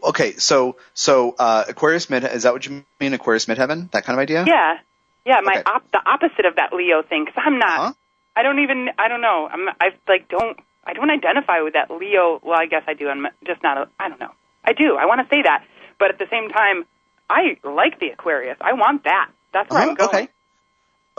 [0.01, 3.91] Okay, so, so, uh, Aquarius mid, is that what you mean, Aquarius midheaven?
[3.91, 4.45] That kind of idea?
[4.47, 4.77] Yeah,
[5.25, 5.41] yeah.
[5.43, 5.63] My Okay.
[5.65, 7.25] op- the opposite of that Leo thing.
[7.25, 7.79] Because I'm not.
[7.79, 7.93] Huh?
[8.35, 8.89] I don't even.
[8.97, 9.47] I don't know.
[9.51, 9.67] I'm.
[9.81, 10.57] I like don't.
[10.87, 12.39] I don't identify with that Leo.
[12.41, 13.09] Well, I guess I do.
[13.09, 13.77] I'm just not.
[13.77, 14.31] A, I don't know.
[14.63, 14.95] I do.
[14.95, 15.65] I want to say that,
[15.99, 16.85] but at the same time,
[17.29, 18.57] I like the Aquarius.
[18.61, 19.29] I want that.
[19.51, 20.09] That's where Uh-huh, I'm going.
[20.09, 20.29] Okay.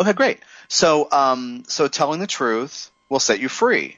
[0.00, 0.38] Okay, great.
[0.68, 3.96] So, um, so telling the truth will set you free.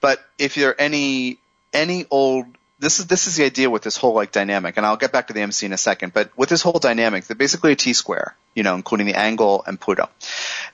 [0.00, 1.38] But if you're any
[1.72, 2.46] any old,
[2.78, 5.28] this is this is the idea with this whole like dynamic, and I'll get back
[5.28, 6.12] to the MC in a second.
[6.12, 9.62] But with this whole dynamic, they're basically a T square, you know, including the angle
[9.66, 10.08] and Pluto.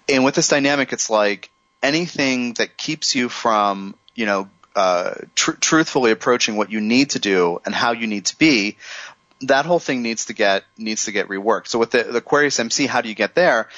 [0.08, 1.50] And with this dynamic, it's like
[1.82, 7.18] anything that keeps you from, you know, uh, tr- truthfully approaching what you need to
[7.18, 8.76] do and how you need to be
[9.42, 11.68] that whole thing needs to get needs to get reworked.
[11.68, 13.68] So with the, the Aquarius MC, how do you get there?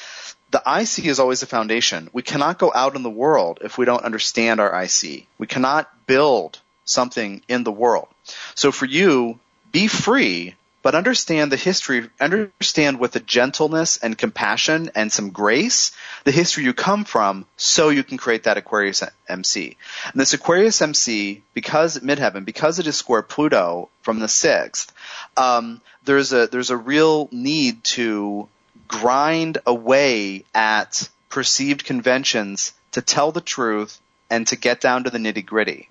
[0.51, 2.11] The IC is always the foundation.
[2.13, 5.27] We cannot go out in the world if we don't understand our IC.
[5.39, 8.09] We cannot build something in the world.
[8.55, 9.39] So for you,
[9.71, 15.93] be free, but understand the history, understand with a gentleness and compassion and some grace
[16.25, 19.77] the history you come from so you can create that Aquarius MC.
[20.11, 24.93] And this Aquarius MC, because midheaven, because it is square Pluto from the sixth,
[25.37, 28.49] um, there's a there's a real need to
[28.89, 35.19] grind away at perceived conventions to tell the truth and to get down to the
[35.19, 35.89] nitty gritty.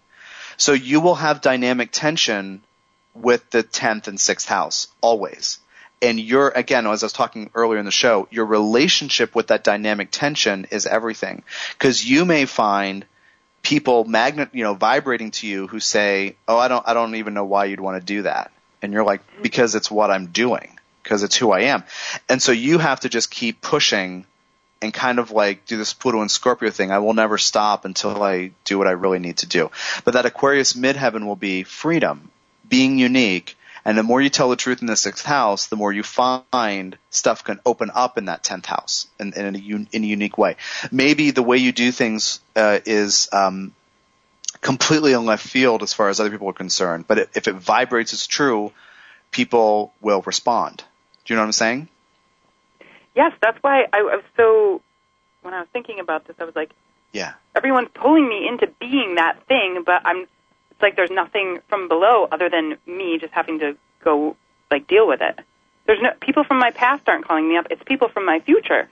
[0.58, 2.62] So you will have dynamic tension
[3.13, 5.60] with the 10th and 6th house always.
[6.02, 9.63] And your, again, as I was talking earlier in the show, your relationship with that
[9.63, 11.43] dynamic tension is everything.
[11.78, 13.06] Cause you may find
[13.62, 17.36] people magnet, you know, vibrating to you who say, Oh, I don't, I don't even
[17.36, 18.51] know why you'd want to do that.
[18.82, 20.76] And you're like, because it's what I'm doing.
[21.03, 21.84] Cause it's who I am.
[22.30, 24.26] And so you have to just keep pushing
[24.82, 26.91] and kind of like do this Pluto and Scorpio thing.
[26.91, 29.70] I will never stop until I do what I really need to do.
[30.03, 32.32] But that Aquarius midheaven will be freedom,
[32.72, 33.55] being unique,
[33.86, 36.97] and the more you tell the truth in the sixth house, the more you find
[37.11, 40.38] stuff can open up in that tenth house in, in, a, un, in a unique
[40.38, 40.55] way.
[40.91, 43.74] Maybe the way you do things uh, is um,
[44.61, 47.05] completely in left field as far as other people are concerned.
[47.07, 48.72] But it, if it vibrates as true,
[49.32, 50.84] people will respond.
[51.26, 51.88] Do you know what I'm saying?
[53.15, 54.82] Yes, that's why I, I was so.
[55.41, 56.69] When I was thinking about this, I was like,
[57.13, 57.34] Yeah.
[57.55, 60.28] everyone's pulling me into being that thing, but I'm.
[60.82, 64.36] It's like there's nothing from below other than me just having to go
[64.71, 65.39] like deal with it.
[65.86, 67.67] There's no people from my past aren't calling me up.
[67.69, 68.89] It's people from my future.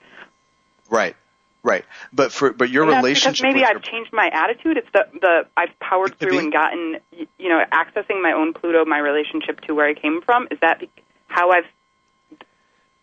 [0.87, 1.15] Right.
[1.63, 1.83] Right.
[2.13, 4.77] But for but your relationship maybe I've your- changed my attitude.
[4.77, 6.37] It's the the I've powered through be.
[6.37, 6.97] and gotten
[7.39, 10.47] you know accessing my own Pluto, my relationship to where I came from.
[10.51, 10.91] Is that be-
[11.27, 11.65] how I've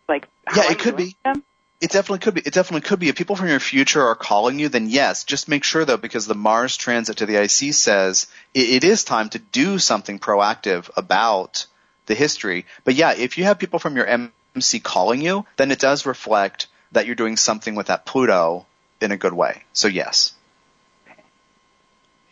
[0.07, 0.27] like?
[0.45, 1.17] How Yeah, it I'm could be.
[1.25, 1.43] Them?
[1.79, 2.41] It definitely could be.
[2.41, 3.09] It definitely could be.
[3.09, 5.23] If people from your future are calling you, then yes.
[5.23, 9.03] Just make sure though, because the Mars transit to the IC says it, it is
[9.03, 11.67] time to do something proactive about
[12.07, 12.65] the history.
[12.83, 16.67] But yeah, if you have people from your MC calling you, then it does reflect
[16.93, 18.65] that you're doing something with that Pluto
[18.99, 19.63] in a good way.
[19.73, 20.33] So yes.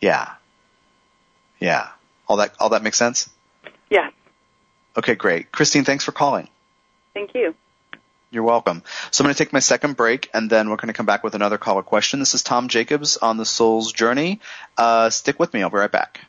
[0.00, 0.32] Yeah.
[1.60, 1.88] Yeah.
[2.26, 3.30] All that all that makes sense?
[3.90, 4.12] Yes.
[4.96, 5.52] Okay, great.
[5.52, 6.48] Christine, thanks for calling.
[7.14, 7.54] Thank you.
[8.30, 8.82] You're welcome.
[9.12, 11.22] So I'm going to take my second break, and then we're going to come back
[11.22, 12.18] with another caller question.
[12.18, 14.40] This is Tom Jacobs on the Soul's Journey.
[14.76, 15.62] Uh, stick with me.
[15.62, 16.20] I'll be right back.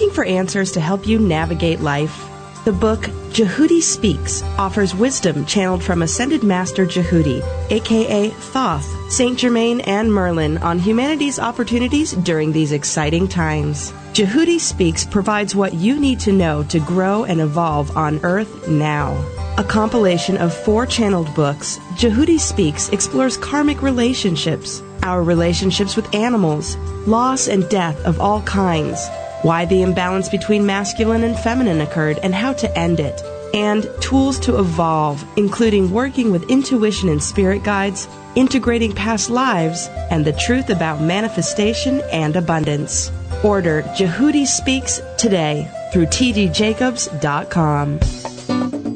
[0.00, 2.26] Looking for answers to help you navigate life?
[2.64, 3.00] The book
[3.34, 10.56] Djehuty Speaks offers wisdom channeled from Ascended Master Djehuty, aka Thoth, Saint Germain, and Merlin
[10.56, 13.92] on humanity's opportunities during these exciting times.
[14.14, 19.22] Djehuty Speaks provides what you need to know to grow and evolve on Earth now.
[19.58, 26.78] A compilation of four channeled books, Djehuty Speaks explores karmic relationships, our relationships with animals,
[27.06, 28.98] loss and death of all kinds,
[29.42, 33.22] why the imbalance between masculine and feminine occurred and how to end it,
[33.54, 40.24] and tools to evolve, including working with intuition and spirit guides, integrating past lives, and
[40.24, 43.10] the truth about manifestation and abundance.
[43.42, 48.00] Order Djehuty Speaks today through tdjacobs.com.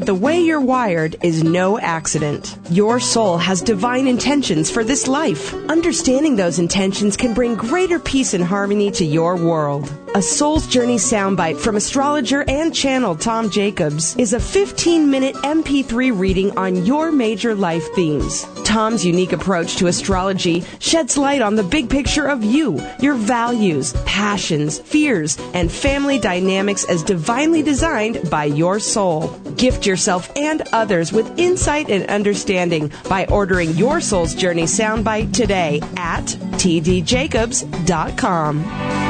[0.05, 2.59] The way you're wired is no accident.
[2.69, 5.55] Your soul has divine intentions for this life.
[5.71, 9.91] Understanding those intentions can bring greater peace and harmony to your world.
[10.17, 16.17] A Soul's Journey soundbite from astrologer and channel Tom Jacobs is a 15 minute MP3
[16.17, 18.47] reading on your major life themes.
[18.63, 23.93] Tom's unique approach to astrology sheds light on the big picture of you, your values,
[24.07, 29.37] passions, fears, and family dynamics as divinely designed by your soul.
[29.57, 35.81] Gift yourself and others with insight and understanding by ordering your Soul's Journey soundbite today
[35.97, 36.27] at
[36.63, 39.04] tdjacobs.com.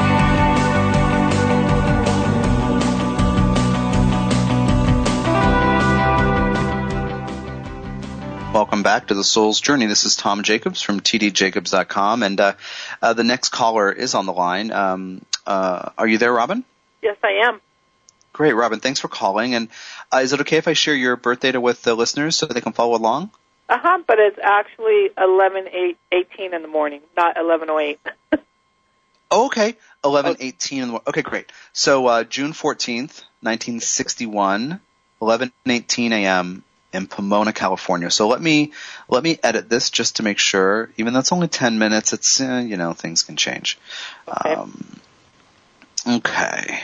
[8.65, 9.85] Welcome back to the Soul's Journey.
[9.85, 12.53] This is Tom Jacobs from tdjacobs.com, and uh,
[12.99, 14.71] uh, the next caller is on the line.
[14.71, 16.65] Um, uh, are you there, Robin?
[17.03, 17.61] Yes, I am.
[18.33, 18.79] Great, Robin.
[18.79, 19.53] Thanks for calling.
[19.53, 19.67] And
[20.11, 22.59] uh, is it okay if I share your birth data with the listeners so they
[22.59, 23.29] can follow along?
[23.69, 23.99] Uh huh.
[24.07, 27.99] But it's actually eleven eight eighteen in the morning, not eleven oh eight.
[29.29, 29.75] Oh, okay.
[30.03, 31.07] Eleven eighteen in the morning.
[31.07, 31.51] Okay, great.
[31.71, 34.81] So uh, June fourteenth, nineteen sixty one,
[35.21, 36.63] eleven eighteen a.m.
[36.95, 38.09] in Pomona, California.
[38.09, 38.71] So let me
[39.07, 40.89] let me edit this just to make sure.
[40.97, 43.77] Even though it's only ten minutes, it's uh, you know things can change.
[44.27, 44.53] Okay.
[44.53, 44.99] Um,
[46.07, 46.79] okay.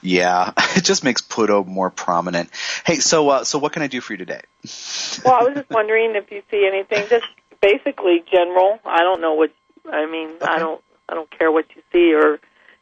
[0.00, 2.50] Yeah, it just makes Pluto more prominent.
[2.84, 4.42] Hey, so uh, so what can I do for you today?
[5.24, 7.26] well, I was just wondering if you see anything, just
[7.60, 8.78] basically general.
[8.84, 9.50] I don't know what.
[9.90, 10.80] I mean, I don't.
[11.08, 12.40] I don't care what you see or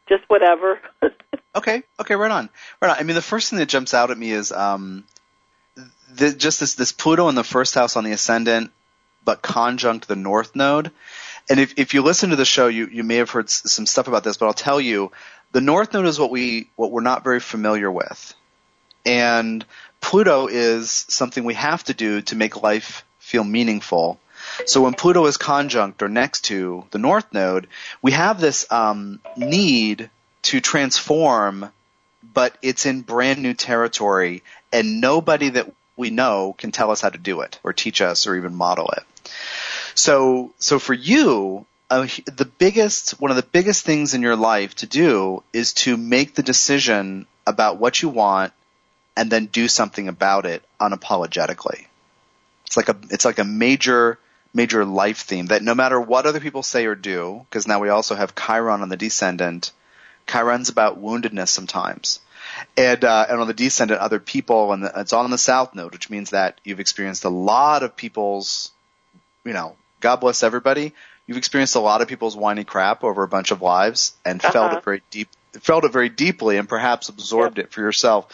[0.09, 0.81] just whatever.
[1.55, 2.49] Okay, okay, right on,
[2.81, 2.97] right on.
[2.99, 5.05] I mean, the first thing that jumps out at me is um,
[6.14, 8.70] the, just this this Pluto in the first house on the ascendant,
[9.25, 10.91] but conjunct the North Node.
[11.51, 13.87] And if if you listen to the show, you you may have heard s- some
[13.87, 15.12] stuff about this, but I'll tell you,
[15.53, 18.35] the North Node is what we what we're not very familiar with,
[19.05, 19.64] and
[20.01, 24.20] Pluto is something we have to do to make life feel meaningful.
[24.66, 27.68] So when Pluto is conjunct or next to the North Node,
[28.03, 30.11] we have this um, need
[30.43, 31.70] to transform,
[32.35, 34.43] but it's in brand new territory,
[34.73, 38.27] and nobody that we know can tell us how to do it or teach us
[38.27, 39.05] or even model it.
[39.95, 44.75] So, so for you, uh, the biggest, one of the biggest things in your life
[44.77, 48.53] to do is to make the decision about what you want
[49.16, 51.87] and then do something about it unapologetically.
[52.66, 54.18] It's like a it's like a major
[54.55, 57.91] major life theme that no matter what other people say or do, because now we
[57.91, 59.73] also have Chiron on the descendant.
[60.27, 62.20] Chiron's about woundedness sometimes.
[62.77, 65.93] And, uh, and on the descendant, other people, and it's all on the south node,
[65.93, 68.71] which means that you've experienced a lot of people's,
[69.45, 70.93] you know, God bless everybody.
[71.27, 74.53] You've experienced a lot of people's whiny crap over a bunch of lives and Uh-huh.
[74.53, 75.29] felt it very deep,
[75.61, 78.27] felt it very deeply and perhaps absorbed it for yourself.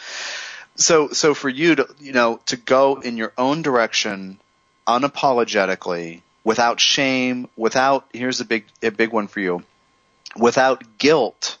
[0.75, 4.39] So, so for you to, you know, to go in your own direction
[4.87, 9.63] unapologetically, without shame, without, here's a big, a big one for you,
[10.35, 11.57] without guilt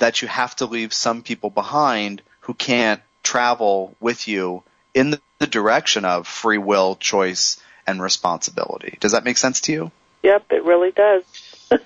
[0.00, 5.20] that you have to leave some people behind who can't travel with you in the,
[5.46, 8.98] direction of free will, choice, and responsibility.
[9.00, 9.90] Does that make sense to you?
[10.22, 11.24] Yep, it really does.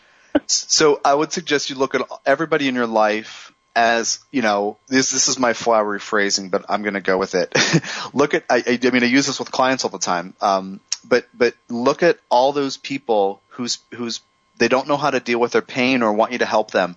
[0.49, 5.13] So I would suggest you look at everybody in your life as, you know, this,
[5.13, 7.57] this is my flowery phrasing, but I'm going to go with it.
[8.13, 10.35] look at, I, I, I mean, I use this with clients all the time.
[10.41, 14.21] Um, but, but look at all those people who's, who's,
[14.59, 16.97] they don't know how to deal with their pain or want you to help them.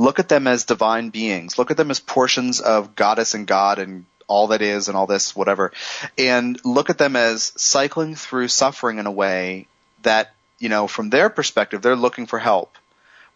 [0.00, 1.58] Look at them as divine beings.
[1.58, 5.06] Look at them as portions of goddess and God and all that is and all
[5.06, 5.72] this, whatever.
[6.16, 9.66] And look at them as cycling through suffering in a way
[10.00, 12.78] that, you know, from their perspective, they're looking for help.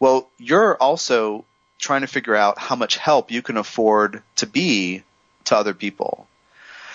[0.01, 1.45] Well, you're also
[1.79, 5.03] trying to figure out how much help you can afford to be
[5.45, 6.27] to other people.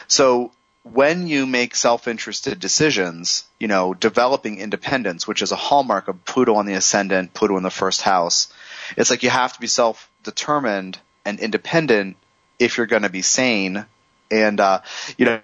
[0.07, 0.51] So
[0.81, 6.55] when you make self-interested decisions, you know, developing independence, which is a hallmark of Pluto
[6.55, 8.51] on the ascendant, Pluto in the first house,
[8.97, 12.17] it's like you have to be self-determined and independent
[12.59, 13.85] if you're going to be sane
[14.31, 14.81] and uh,
[15.17, 15.41] you know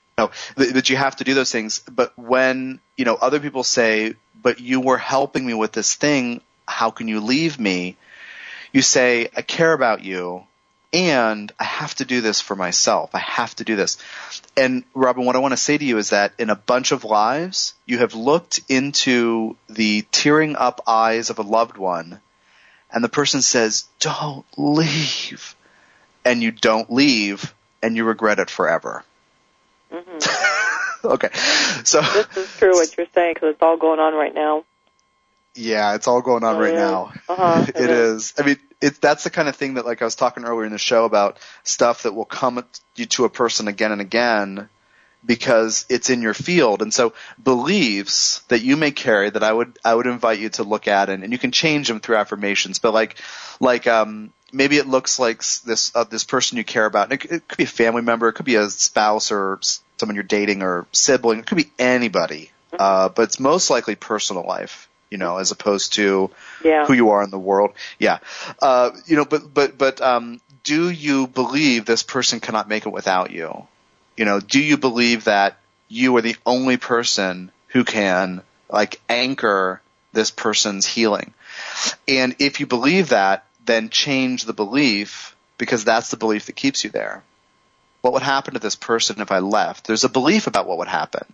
[0.57, 1.79] th- that you have to do those things.
[1.79, 6.41] But when you know other people say, "But you were helping me with this thing.
[6.67, 7.97] How can you leave me?"
[8.71, 10.43] You say, "I care about you."
[10.93, 13.13] And I have to do this for myself.
[13.13, 13.97] I have to do this.
[14.55, 17.03] And Robin, what I want to say to you is that in a bunch of
[17.03, 22.21] lives, you have looked into the tearing up eyes of a loved one
[22.91, 25.55] and the person says, don't leave.
[26.23, 29.03] And you don't leave and you regret it forever.
[31.05, 31.29] okay.
[31.83, 34.63] So, This is true what you're saying because it's all going on right now.
[35.53, 36.79] yeah, it's all going on Oh, right yeah.
[36.79, 37.13] now.
[37.29, 38.33] Uh-huh, it is.
[38.37, 40.71] I mean, it, that's the kind of thing that, like I was talking earlier in
[40.71, 44.67] the show about stuff that will come at you to a person again and again
[45.25, 46.81] because it's in your field.
[46.81, 50.63] And so beliefs that you may carry that I would, I would invite you to
[50.63, 53.17] look at and, and you can change them through affirmations, but like,
[53.59, 57.11] like, um, maybe it looks like this, uh, this person you care about.
[57.11, 58.29] And it, it could be a family member.
[58.29, 59.59] It could be a spouse or
[59.97, 61.39] someone you're dating or sibling.
[61.39, 62.51] It could be anybody.
[62.77, 66.29] Uh, but it's most likely personal life, you know, as opposed to
[66.63, 66.85] Yeah.
[66.85, 67.71] who you are in the world.
[67.99, 68.19] Yeah.
[68.61, 72.89] Uh, you know, but, but, but, um, do you believe this person cannot make it
[72.89, 73.67] without you?
[74.17, 75.57] You know, do you believe that
[75.87, 79.81] you are the only person who can, like, anchor
[80.13, 81.33] this person's healing?
[82.07, 86.83] And if you believe that, then change the belief because that's the belief that keeps
[86.83, 87.23] you there.
[88.01, 89.87] What would happen to this person if I left?
[89.87, 91.25] There's a belief about what would happen.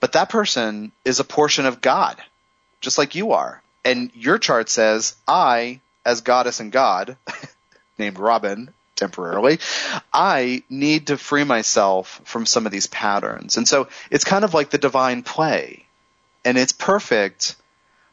[0.00, 2.20] But that person is a portion of God,
[2.80, 3.62] just like you are.
[3.84, 7.16] And your chart says, I, as goddess and God,
[7.98, 9.58] named Robin temporarily,
[10.12, 13.56] I need to free myself from some of these patterns.
[13.56, 15.84] And so it's kind of like the divine play.
[16.44, 17.56] And it's perfect,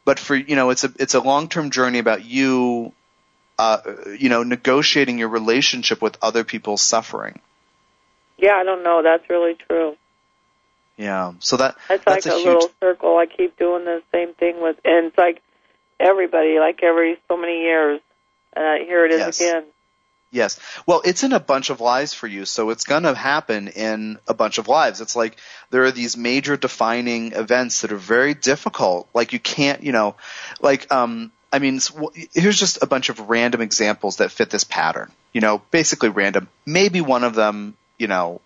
[0.06, 2.94] but for, you know, it's a, it's a long-term journey about you,
[3.60, 3.80] uh,
[4.18, 7.40] you know, negotiating your relationship with other people's suffering.
[8.38, 9.04] Yeah, I don't know.
[9.04, 9.98] That's really true.
[10.98, 11.34] Yeah.
[11.40, 13.18] So that, It's that's like a, a huge, little circle.
[13.18, 15.42] I keep doing the same thing with, and it's like
[16.00, 18.02] everybody, like every so many years,
[18.56, 19.42] and here it is Yes.
[19.42, 19.64] again.
[20.32, 20.60] Yes.
[20.86, 24.18] Well, it's in a bunch of lives for you, so it's going to happen in
[24.30, 25.02] a bunch of lives.
[25.02, 25.36] It's like
[25.72, 29.10] there are these major defining events that are very difficult.
[29.14, 30.16] Like you can't, you know,
[30.62, 31.82] like um I mean,
[32.34, 35.12] here's just a bunch of random examples that fit this pattern.
[35.34, 36.48] You know, basically random.
[36.66, 38.40] Maybe one of them, you know,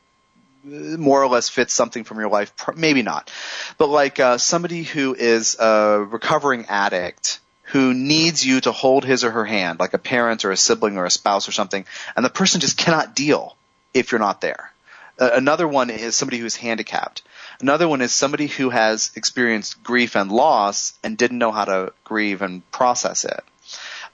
[0.64, 3.32] more or less fits something from your life, maybe not.
[3.78, 7.40] But like uh, somebody who is a recovering addict
[7.76, 10.95] who needs you to hold his or her hand, like a parent or a sibling
[10.95, 13.57] or a spouse or something, and the person just cannot deal
[13.93, 14.71] if you're not there.
[15.19, 17.21] Uh, another one is somebody who's handicapped.
[17.59, 21.91] Another one is somebody who has experienced grief and loss and didn't know how to
[22.05, 23.43] grieve and process it.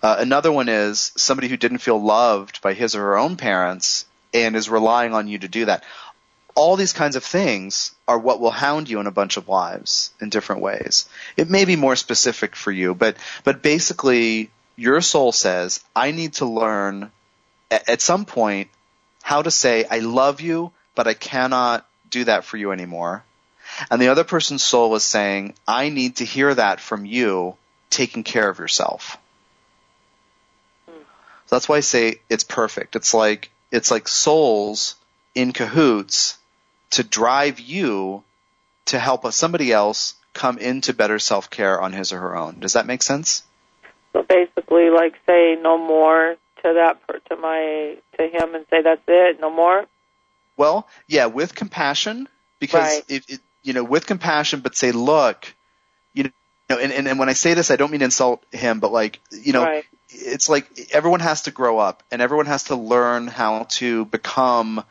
[0.02, 4.06] Uh, another one is somebody who didn't feel loved by his or her own parents
[4.34, 5.84] and is relying on you to do that.
[6.56, 10.14] All these kinds of things are what will hound you in a bunch of lives
[10.20, 11.08] in different ways.
[11.38, 16.34] It may be more specific for you, but but basically your soul says, I need
[16.34, 17.12] to learn
[17.70, 18.70] at some point
[19.22, 23.24] how to say I love you, but I cannot do that for you anymore.
[23.90, 27.56] And the other person's soul is saying, I need to hear that from you
[27.90, 29.18] taking care of yourself.
[30.88, 32.96] So that's why I say it's perfect.
[32.96, 34.96] It's like, it's like souls
[35.36, 36.38] in cahoots
[36.92, 38.24] to drive you
[38.86, 42.60] to help somebody else come into better self-care on his or her own.
[42.60, 43.44] Does that make sense?
[44.14, 49.02] So basically, like say no more to that to my to him and say that's
[49.08, 49.86] it, no more.
[50.58, 52.28] Well, yeah, with compassion,
[52.60, 53.06] because Right.
[53.08, 55.54] it, it, you know, with compassion, but say, look,
[56.14, 56.24] you
[56.70, 58.92] know, and, and, and when I say this, I don't mean to insult him, but
[58.92, 59.86] like, you know, Right.
[60.10, 64.84] it's like everyone has to grow up and everyone has to learn how to become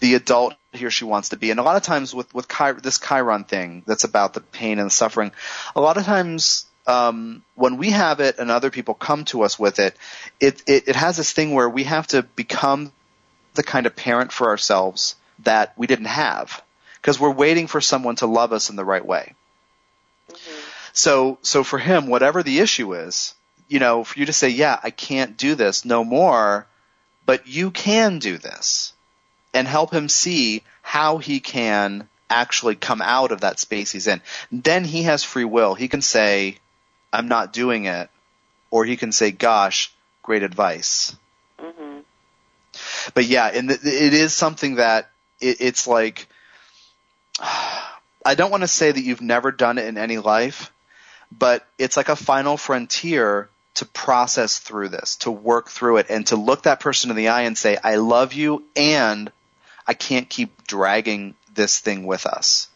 [0.00, 1.50] the adult he or she wants to be.
[1.50, 2.46] And a lot of times with, with
[2.82, 5.32] this Chiron thing that's about the pain and the suffering,
[5.74, 9.58] a lot of times, um, when we have it and other people come to us
[9.58, 9.96] with it,
[10.38, 12.92] it, it, it has this thing where we have to become
[13.54, 16.62] the kind of parent for ourselves that we didn't have
[16.96, 19.34] because we're waiting for someone to love us in the right way.
[20.92, 23.34] So, so for him, whatever the issue is,
[23.68, 26.66] you know, for you to say, yeah, I can't do this no more,
[27.26, 28.92] but you can do this
[29.52, 34.22] and help him see how he can actually come out of that space he's in.
[34.52, 35.74] Then he has free will.
[35.74, 36.56] He can say,
[37.12, 38.08] I'm not doing it,
[38.70, 39.92] or he can say, gosh,
[40.22, 41.16] great advice.
[41.58, 42.00] hmm
[43.14, 46.28] But yeah, and th- it is something that it, it's like,
[47.40, 50.72] I don't want to say that you've never done it in any life,
[51.36, 56.26] but it's like a final frontier to process through this, to work through it, and
[56.28, 59.32] to look that person in the eye and say, I love you, and
[59.86, 62.68] I can't keep dragging this thing with us.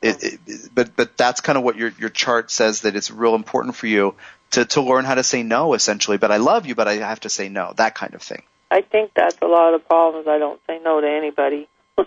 [0.00, 3.36] It, it, but but that's kind of what your your chart says that it's real
[3.36, 4.16] important for you
[4.50, 6.16] to to learn how to say no essentially.
[6.16, 7.72] But I love you, but I have to say no.
[7.76, 8.42] That kind of thing.
[8.70, 10.26] I think that's a lot of the problems.
[10.26, 11.68] I don't say no to anybody.
[11.98, 12.04] I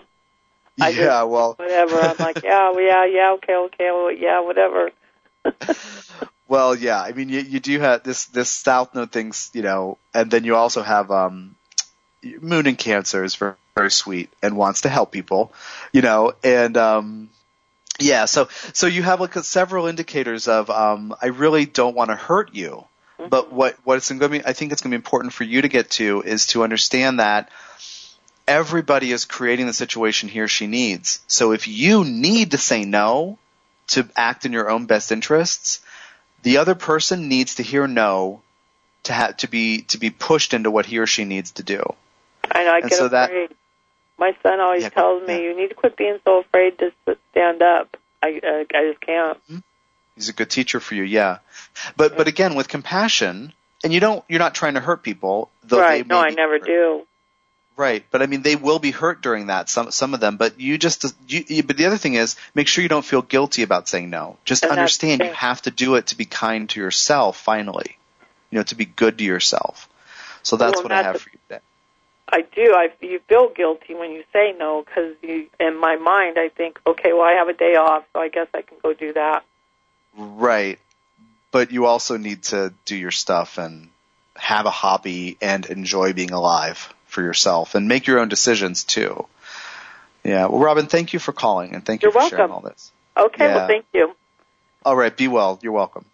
[0.92, 2.00] just- yeah, well, Whatever.
[2.00, 4.90] I'm like, yeah, well, yeah, yeah, okay, okay, well, yeah, whatever.
[6.48, 7.00] Well, yeah.
[7.00, 10.44] I mean, you, you do have this this South Node things, you know, and then
[10.44, 11.56] you also have um,
[12.22, 15.52] Moon in Cancer is very very sweet and wants to help people,
[15.92, 17.30] you know, and um,
[18.00, 18.24] yeah.
[18.24, 22.16] So so you have like a, several indicators of um, I really don't want to
[22.16, 22.84] hurt you,
[23.28, 25.44] but what what it's going to be, I think it's going to be important for
[25.44, 27.50] you to get to is to understand that
[28.48, 31.20] everybody is creating the situation he or she needs.
[31.26, 33.38] So if you need to say no
[33.88, 35.80] to act in your own best interests,
[36.42, 38.40] the other person needs to hear no
[39.02, 41.82] to have to be to be pushed into what he or she needs to do.
[42.56, 43.50] I know, I And get so that- afraid.
[44.18, 45.40] My son always Yeah, tells me, yeah.
[45.42, 46.90] you need to quit being so afraid to
[47.32, 47.98] stand up.
[48.22, 49.38] I, uh, I just can't.
[50.14, 51.38] He's a good teacher for you, yeah.
[51.98, 53.52] But but again, with compassion,
[53.84, 56.02] and you don't you're not trying to hurt people, though right.
[56.02, 56.64] they No, I never hurt.
[56.64, 57.06] do.
[57.76, 59.68] Right, but I mean, they will be hurt during that.
[59.68, 62.68] Some some of them, but you just you, you- But the other thing is, make
[62.68, 64.38] sure you don't feel guilty about saying no.
[64.46, 67.36] Just And understand you have to do it to be kind to yourself.
[67.38, 67.98] Finally,
[68.50, 69.90] you know, to be good to yourself.
[70.42, 71.60] So that's Well, what I have for you today.
[72.28, 72.74] I do.
[72.74, 76.80] I you feel guilty when you say no because you, in my mind, I think,
[76.86, 79.44] okay, well, I have a day off, so I guess I can go do that.
[80.16, 80.78] Right,
[81.52, 83.88] but you also need to do your stuff and
[84.34, 89.26] have a hobby and enjoy being alive for yourself and make your own decisions too.
[90.24, 90.46] Yeah.
[90.46, 92.90] Well, Robin, thank you for calling and thank you You're for sharing all this.
[93.16, 93.54] Okay, Yeah.
[93.54, 94.14] well, thank you.
[94.84, 95.58] All right, be well.
[95.62, 96.04] You're welcome.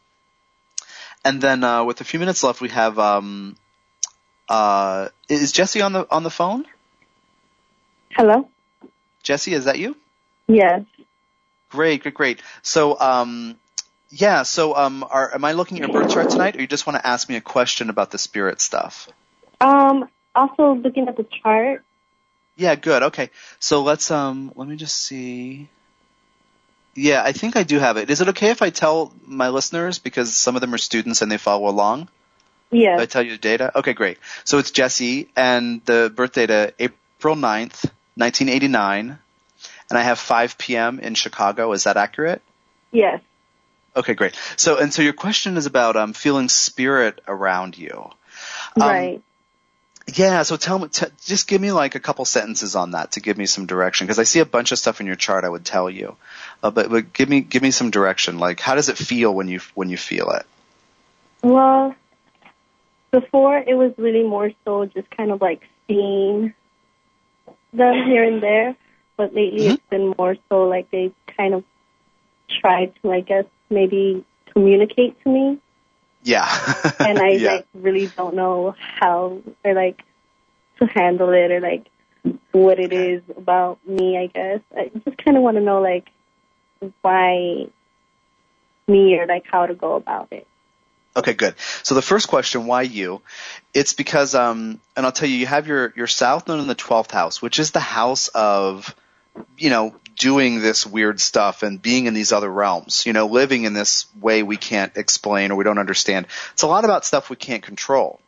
[1.25, 3.57] And then uh, with a few minutes left, we have um,
[4.53, 6.67] uh, is Jesse on the on the phone?
[8.11, 8.51] Hello?
[9.23, 9.97] Jesse, is that you?
[10.47, 10.83] Yes.
[11.71, 12.43] Great, great, great.
[12.61, 13.57] So, um,
[14.11, 14.43] yeah.
[14.43, 16.99] So, um, are, am I looking at your birth chart tonight, or you just want
[16.99, 19.09] to ask me a question about the spirit stuff?
[19.63, 21.83] Um, also looking at the chart.
[22.55, 23.05] Yeah, good.
[23.05, 23.31] Okay.
[23.59, 25.71] So let's um, let me just see.
[26.95, 28.11] Yeah, I think I do have it.
[28.11, 31.33] Is it okay if I tell my listeners because some of them are students and
[31.33, 32.11] they follow along?
[32.73, 33.79] Did I tell you the data?
[33.79, 34.19] Okay, great.
[34.45, 37.85] So it's Jesse, and the birth data April 9th,
[38.17, 39.19] 1989,
[39.91, 40.99] and I have 5 p.m.
[40.99, 41.73] in Chicago.
[41.73, 42.43] Is that accurate?
[42.91, 43.21] Yes.
[43.95, 44.35] Okay, great.
[44.57, 48.11] So, and so your question is about um, feeling spirit around you.
[48.81, 49.23] Um, right.
[50.15, 53.21] Yeah, so tell me, t- just give me like a couple sentences on that to
[53.21, 55.45] give me some direction because I see a bunch of stuff in your chart.
[55.45, 56.17] I would tell you,
[56.63, 58.39] uh, but but give me give me some direction.
[58.39, 60.45] Like, how does it feel when you when you feel it?
[61.43, 61.95] Well,
[63.13, 66.55] before it was really more so just kind of like seeing
[67.73, 68.77] them here and there,
[69.17, 69.75] but lately Mhm.
[69.75, 71.65] it's been more so like they kind of
[72.61, 75.59] tried to, I guess, maybe communicate to me,
[76.23, 76.47] Yeah,
[77.01, 77.53] and I yeah.
[77.55, 80.03] like really don't know how or like
[80.79, 81.87] to handle it or like
[82.53, 84.61] what it is about me, I guess.
[84.77, 86.09] I just kind of want to know, like,
[87.03, 87.67] why
[88.89, 90.47] me or, like, how to go about it.
[91.15, 91.55] Okay, good.
[91.83, 93.21] So the first question, why you?
[93.75, 96.75] It's because, um, and I'll tell you, you have your, your South Node in the
[96.75, 98.95] 12th house, which is the house of,
[99.59, 103.65] you know, doing this weird stuff and being in these other realms, you know, living
[103.65, 106.27] in this way we can't explain or we don't understand.
[106.53, 108.21] It's a lot about stuff we can't control.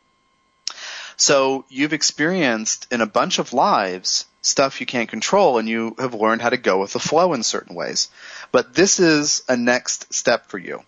[1.17, 6.13] So you've experienced in a bunch of lives stuff you can't control and you have
[6.13, 8.09] learned how to go with the flow in certain ways.
[8.51, 10.83] But this is a next step for you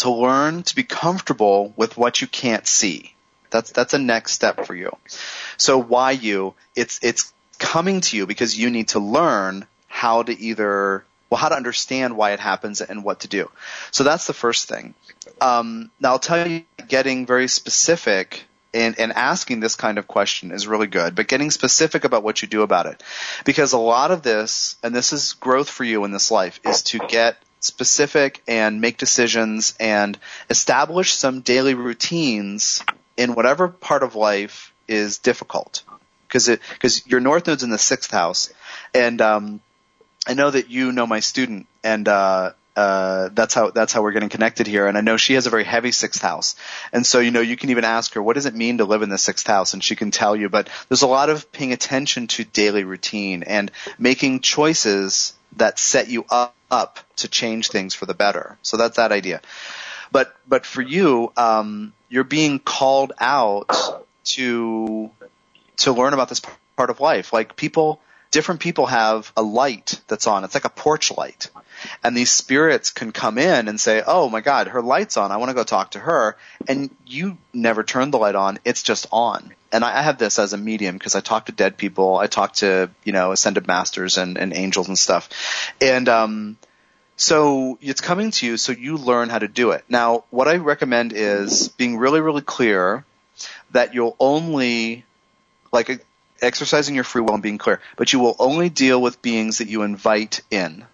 [0.00, 3.14] to learn to be comfortable with what you can't see.
[3.50, 4.96] That's that's a next step for you.
[5.56, 6.54] So why you?
[6.74, 11.48] It's it's coming to you because you need to learn how to either well how
[11.48, 13.50] to understand why it happens and what to do.
[13.90, 14.94] So that's the first thing.
[15.40, 20.52] Um, now I'll tell you, getting very specific and, and asking this kind of question
[20.52, 23.02] is really good, but getting specific about what you do about it.
[23.44, 26.82] Because a lot of this, and this is growth for you in this life, is
[26.82, 32.82] to get specific and make decisions and establish some daily routines
[33.16, 35.82] in whatever part of life is difficult.
[36.26, 38.52] Because because your north node's in the sixth house,
[38.94, 39.60] and um,
[40.26, 44.12] I know that you know my student, and uh, uh, that's how that's how we're
[44.12, 44.86] getting connected here.
[44.86, 46.54] And I know she has a very heavy sixth house,
[46.92, 49.02] and so you know you can even ask her what does it mean to live
[49.02, 50.48] in the sixth house, and she can tell you.
[50.48, 56.08] But there's a lot of paying attention to daily routine and making choices that set
[56.08, 58.58] you up, up to change things for the better.
[58.62, 59.40] So that's that idea.
[60.12, 63.70] But but for you, um, you're being called out
[64.24, 65.10] to
[65.78, 66.42] to learn about this
[66.76, 67.32] part of life.
[67.32, 68.00] Like people,
[68.30, 70.44] different people have a light that's on.
[70.44, 71.50] It's like a porch light.
[72.04, 75.32] And these spirits can come in and say, "Oh my God, her light's on.
[75.32, 76.36] I want to go talk to her."
[76.68, 79.54] And you never turn the light on; it's just on.
[79.72, 82.16] And I have this as a medium because I talk to dead people.
[82.16, 85.30] I talk to you know ascended masters and, and angels and stuff.
[85.80, 86.58] And um,
[87.16, 89.84] so it's coming to you, so you learn how to do it.
[89.88, 93.04] Now, what I recommend is being really, really clear
[93.72, 95.04] that you'll only
[95.72, 96.04] like
[96.42, 99.68] exercising your free will and being clear, but you will only deal with beings that
[99.68, 100.84] you invite in.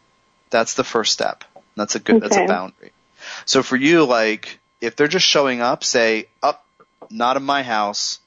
[0.50, 1.44] That's the first step.
[1.76, 2.92] That's a good, that's a boundary.
[3.44, 6.64] So for you, like, if they're just showing up, say, up,
[7.10, 8.18] not in my house.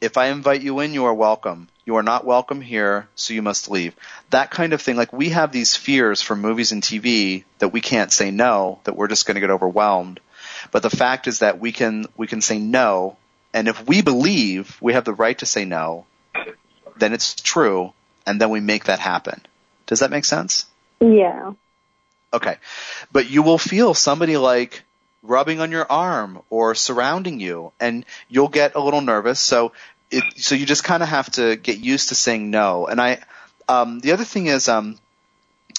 [0.00, 1.68] If I invite you in, you are welcome.
[1.84, 3.94] You are not welcome here, so you must leave.
[4.30, 4.96] That kind of thing.
[4.96, 8.96] Like we have these fears from movies and TV that we can't say no, that
[8.96, 10.20] we're just going to get overwhelmed.
[10.70, 13.16] But the fact is that we can, we can say no,
[13.54, 16.06] and if we believe we have the right to say no,
[16.96, 17.92] then it's true,
[18.26, 19.40] and then we make that happen.
[19.86, 20.66] Does that make sense?
[21.00, 21.52] Yeah.
[22.32, 22.56] Okay.
[23.10, 24.82] But you will feel somebody like
[25.22, 29.40] rubbing on your arm or surrounding you and you'll get a little nervous.
[29.40, 29.72] So
[30.10, 32.86] it, so you just kind of have to get used to saying no.
[32.86, 33.22] And I,
[33.68, 34.98] um, the other thing is, um,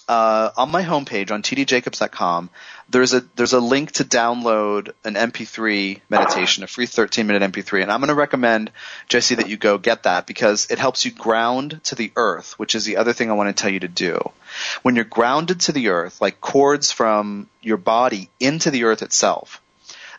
[0.07, 2.49] uh, on my homepage on tdjacobs.com,
[2.89, 7.83] there's a there's a link to download an MP3 meditation, a free 13 minute MP3,
[7.83, 8.71] and I'm going to recommend
[9.07, 12.75] Jesse that you go get that because it helps you ground to the earth, which
[12.75, 14.31] is the other thing I want to tell you to do.
[14.81, 19.61] When you're grounded to the earth, like cords from your body into the earth itself,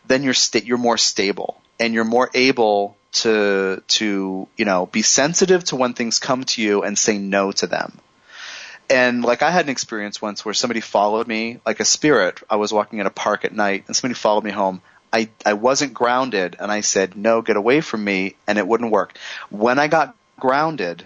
[0.07, 5.03] then you're sta- you're more stable and you're more able to to you know be
[5.03, 8.01] sensitive to when things come to you and say no to them.
[8.91, 12.41] And like I had an experience once where somebody followed me like a spirit.
[12.51, 14.83] I was walking in a park at night and somebody followed me home.
[15.13, 18.91] I, I wasn't grounded and I said, no, get away from me and it wouldn't
[18.91, 19.17] work.
[19.49, 21.05] When I got grounded,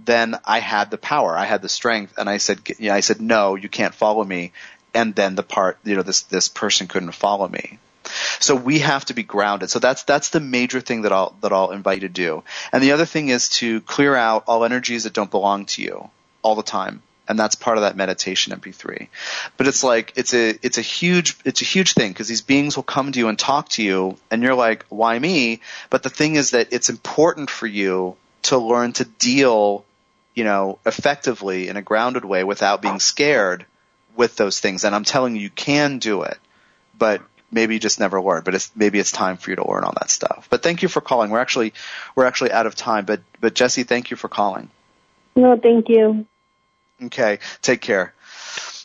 [0.00, 1.36] then I had the power.
[1.36, 4.52] I had the strength and I said, yeah, I said, no, you can't follow me.
[4.92, 7.78] And then the part, you know, this, this person couldn't follow me.
[8.40, 9.70] So we have to be grounded.
[9.70, 12.44] So that's that's the major thing that I'll that I'll invite you to do.
[12.72, 16.08] And the other thing is to clear out all energies that don't belong to you
[16.46, 17.02] all the time.
[17.28, 19.08] And that's part of that meditation MP3.
[19.56, 22.76] But it's like it's a it's a huge it's a huge thing because these beings
[22.76, 26.08] will come to you and talk to you and you're like, "Why me?" But the
[26.08, 29.84] thing is that it's important for you to learn to deal,
[30.36, 33.66] you know, effectively in a grounded way without being scared
[34.14, 34.84] with those things.
[34.84, 36.38] And I'm telling you you can do it.
[36.96, 39.82] But maybe you just never learn, but it's maybe it's time for you to learn
[39.82, 40.46] all that stuff.
[40.48, 41.30] But thank you for calling.
[41.30, 41.74] We're actually
[42.14, 44.70] we're actually out of time, but but Jesse, thank you for calling.
[45.34, 46.26] No, thank you.
[47.02, 48.14] Okay, take care.